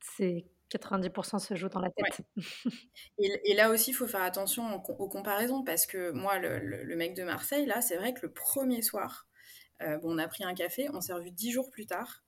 [0.00, 2.26] c'est 90% se joue dans la tête.
[3.18, 7.22] Et, là aussi, il faut faire attention aux, comparaisons parce que moi, le, mec de
[7.22, 9.26] Marseille, là, c'est vrai que le premier soir,
[9.82, 12.23] euh, bon, on a pris un café, on s'est revu dix jours plus tard.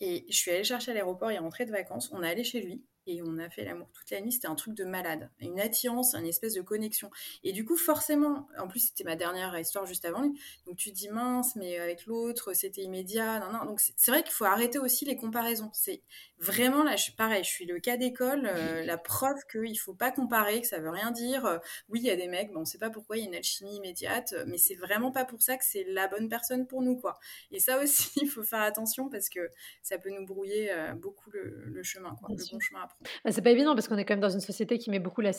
[0.00, 2.60] Et je suis allée chercher à l'aéroport, il rentré de vacances, on est allé chez
[2.60, 4.32] lui et on a fait l'amour toute la nuit.
[4.32, 7.10] C'était un truc de malade, une attirance, une espèce de connexion.
[7.44, 10.38] Et du coup, forcément, en plus, c'était ma dernière histoire juste avant lui.
[10.66, 13.40] Donc tu te dis mince, mais avec l'autre, c'était immédiat.
[13.40, 13.64] Non, non.
[13.64, 15.70] Donc c'est vrai qu'il faut arrêter aussi les comparaisons.
[15.72, 16.02] C'est
[16.38, 19.94] vraiment là, je suis pareil, je suis le cas d'école, euh, la preuve qu'il faut
[19.94, 21.44] pas comparer, que ça veut rien dire.
[21.44, 21.58] Euh,
[21.88, 23.34] oui, il y a des mecs, bon, on sait pas pourquoi il y a une
[23.34, 26.96] alchimie immédiate, mais c'est vraiment pas pour ça que c'est la bonne personne pour nous,
[26.96, 27.18] quoi.
[27.50, 29.50] Et ça aussi, il faut faire attention parce que
[29.82, 32.99] ça peut nous brouiller euh, beaucoup le, chemin, quoi, le bon chemin à prendre.
[33.24, 35.20] Bah, c'est pas évident parce qu'on est quand même dans une société qui met beaucoup
[35.20, 35.30] la,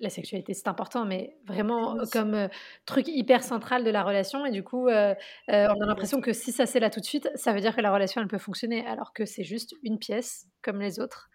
[0.00, 2.48] la sexualité, c'est important, mais vraiment comme
[2.86, 4.46] truc hyper central de la relation.
[4.46, 5.16] Et du coup, on a
[5.48, 8.20] l'impression que si ça c'est là tout de suite, ça veut dire que la relation
[8.20, 11.28] elle peut fonctionner, alors que c'est juste une pièce comme les autres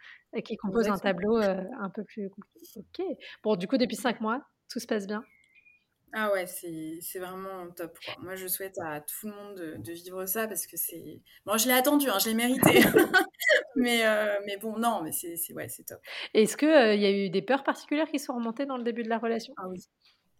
[0.43, 2.65] qui composent un tableau un peu plus compliqué.
[2.77, 3.17] Ok.
[3.43, 5.23] Bon, du coup, depuis cinq mois, tout se passe bien.
[6.18, 7.99] Ah ouais, c'est vraiment top.
[8.20, 11.22] Moi, je souhaite à tout le monde de, vivre ça parce que c'est.
[11.45, 12.80] Bon, je l'ai attendu, hein, je l'ai mérité.
[13.76, 14.03] mais,
[14.45, 15.99] mais bon, non, mais c'est ouais, top.
[16.34, 19.03] Est-ce qu'il il y a eu des peurs particulières qui sont remontées dans le début
[19.03, 19.53] de la relation?
[19.57, 19.84] Ah oui.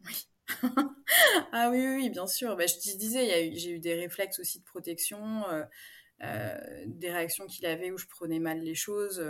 [0.06, 0.28] Oui.
[1.52, 2.56] ah oui, oui, bien sûr.
[2.56, 5.44] Bah, je te disais, j'ai eu des réflexes aussi de protection.
[6.24, 9.22] Euh, des réactions qu'il avait où je prenais mal les choses.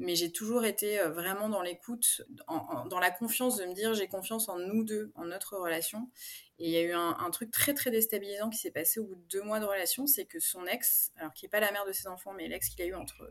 [0.00, 3.94] Euh, mais j'ai toujours été euh, vraiment dans l'écoute, dans la confiance de me dire
[3.94, 6.10] j'ai confiance en nous deux, en notre relation.
[6.58, 9.16] Et il y a eu un, truc très très déstabilisant qui s'est passé au bout
[9.16, 11.84] de deux mois de relation, c'est que son ex, alors qui n'est pas la mère
[11.84, 13.28] de ses enfants, mais l'ex qu'il a eu entre,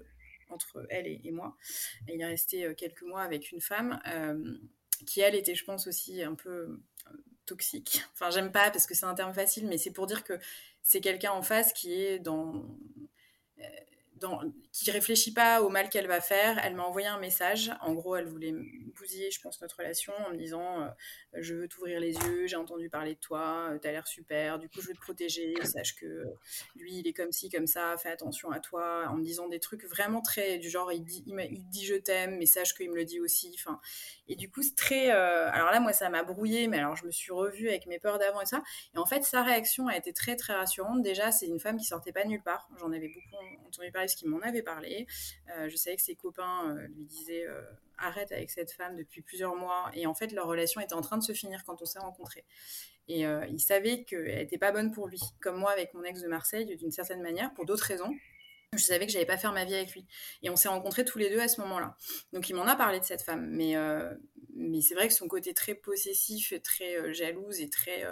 [0.49, 1.55] entre elle et, moi,
[2.09, 4.01] il est resté quelques mois avec une femme
[5.07, 6.81] qui elle était, je pense aussi un peu
[7.45, 8.03] toxique.
[8.13, 10.33] Enfin, j'aime pas parce que c'est un terme facile, mais c'est pour dire que
[10.81, 12.65] c'est quelqu'un en face qui est dans,
[13.59, 13.63] euh,
[14.19, 14.41] dans
[14.71, 16.59] qui réfléchit pas au mal qu'elle va faire.
[16.63, 17.71] Elle m'a envoyé un message.
[17.81, 18.53] En gros, elle voulait
[18.97, 20.87] bousiller, je pense, notre relation en me disant euh,
[21.33, 24.69] Je veux t'ouvrir les yeux, j'ai entendu parler de toi, euh, t'as l'air super, du
[24.69, 25.53] coup, je veux te protéger.
[25.63, 26.25] Sache que
[26.75, 29.05] lui, il est comme ci, comme ça, fais attention à toi.
[29.09, 32.45] En me disant des trucs vraiment très du genre Il dit, dit je t'aime, mais
[32.45, 33.55] sache qu'il me le dit aussi.
[33.59, 33.79] Enfin,
[34.27, 35.11] et du coup, c'est très.
[35.11, 37.99] Euh, alors là, moi, ça m'a brouillé, mais alors je me suis revue avec mes
[37.99, 38.63] peurs d'avant et ça.
[38.95, 41.01] Et en fait, sa réaction a été très, très rassurante.
[41.01, 42.69] Déjà, c'est une femme qui sortait pas nulle part.
[42.79, 45.07] J'en avais beaucoup entendu parler, ce qui m'en avait parlé.
[45.55, 47.45] Euh, je savais que ses copains euh, lui disaient
[47.97, 49.91] arrête avec cette femme depuis plusieurs mois.
[49.93, 52.45] Et en fait, leur relation était en train de se finir quand on s'est rencontrés.
[53.09, 56.27] Et il savait qu'elle n'était pas bonne pour lui, comme moi avec mon ex de
[56.27, 58.13] Marseille, d'une certaine manière, pour d'autres raisons
[58.77, 60.05] je savais que j'allais pas faire ma vie avec lui.
[60.41, 61.95] Et on s'est rencontrés tous les deux à ce moment-là.
[62.31, 63.47] Donc il m'en a parlé de cette femme.
[63.49, 64.13] Mais, euh,
[64.55, 68.05] mais c'est vrai que son côté très possessif, très euh, jalouse et très...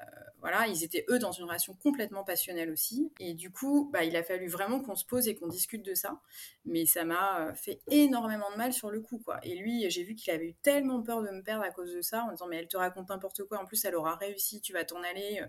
[0.00, 0.04] Euh,
[0.40, 3.10] voilà, ils étaient eux dans une relation complètement passionnelle aussi.
[3.18, 5.94] Et du coup, bah, il a fallu vraiment qu'on se pose et qu'on discute de
[5.94, 6.20] ça.
[6.64, 9.40] Mais ça m'a fait énormément de mal sur le coup, quoi.
[9.42, 12.00] Et lui, j'ai vu qu'il avait eu tellement peur de me perdre à cause de
[12.00, 13.60] ça, en disant mais elle te raconte n'importe quoi.
[13.60, 15.42] En plus, elle aura réussi, tu vas t'en aller.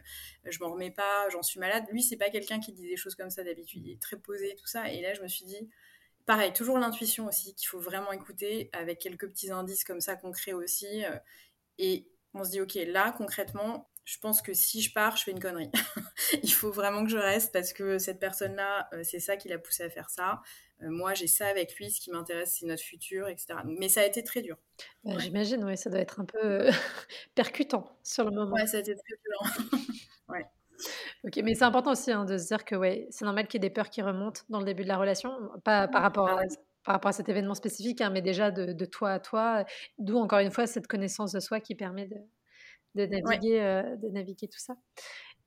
[0.46, 1.84] Je m'en remets pas, j'en suis malade.
[1.92, 3.86] Lui, c'est pas quelqu'un qui dit des choses comme ça d'habitude.
[3.86, 4.92] Il est très posé, tout ça.
[4.92, 5.70] Et là, je me suis dit
[6.26, 10.54] pareil, toujours l'intuition aussi qu'il faut vraiment écouter avec quelques petits indices comme ça concrets
[10.54, 11.04] aussi.
[11.78, 15.32] et on se dit ok, là concrètement, je pense que si je pars, je fais
[15.32, 15.70] une connerie.
[16.42, 19.58] il faut vraiment que je reste parce que cette personne-là, euh, c'est ça qui l'a
[19.58, 20.42] poussé à faire ça.
[20.82, 23.60] Euh, moi, j'ai ça avec lui, ce qui m'intéresse, c'est notre futur, etc.
[23.66, 24.56] Mais ça a été très dur.
[25.04, 26.70] Bah, j'imagine, oui, ça doit être un peu
[27.36, 28.56] percutant sur le moment.
[28.56, 29.80] Ouais, ça a été très dur.
[30.30, 30.46] ouais.
[31.26, 33.66] Ok, mais c'est important aussi hein, de se dire que ouais, c'est normal qu'il y
[33.66, 35.34] ait des peurs qui remontent dans le début de la relation,
[35.66, 36.44] pas par rapport à,
[36.86, 39.66] par rapport à cet événement spécifique, hein, mais déjà de, de, toi à toi,
[39.98, 42.16] d'où encore une fois cette connaissance de soi qui permet de,
[42.98, 44.76] de naviguer, euh, de naviguer tout ça.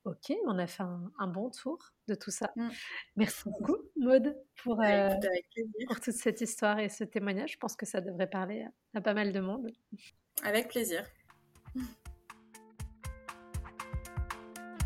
[0.05, 1.79] Ok, on a fait un, bon tour
[2.09, 2.51] de tout ça.
[2.57, 2.69] Mmh.
[3.17, 5.17] Merci beaucoup, Maude, pour, bah, euh,
[5.87, 7.53] pour toute cette histoire et ce témoignage.
[7.53, 9.71] Je pense que ça devrait parler à pas mal de monde.
[10.43, 11.05] Avec plaisir.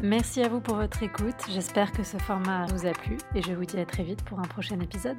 [0.00, 1.40] Merci à vous pour votre écoute.
[1.48, 4.40] J'espère que ce format vous a plu et je vous dis à très vite pour
[4.40, 5.16] un prochain épisode.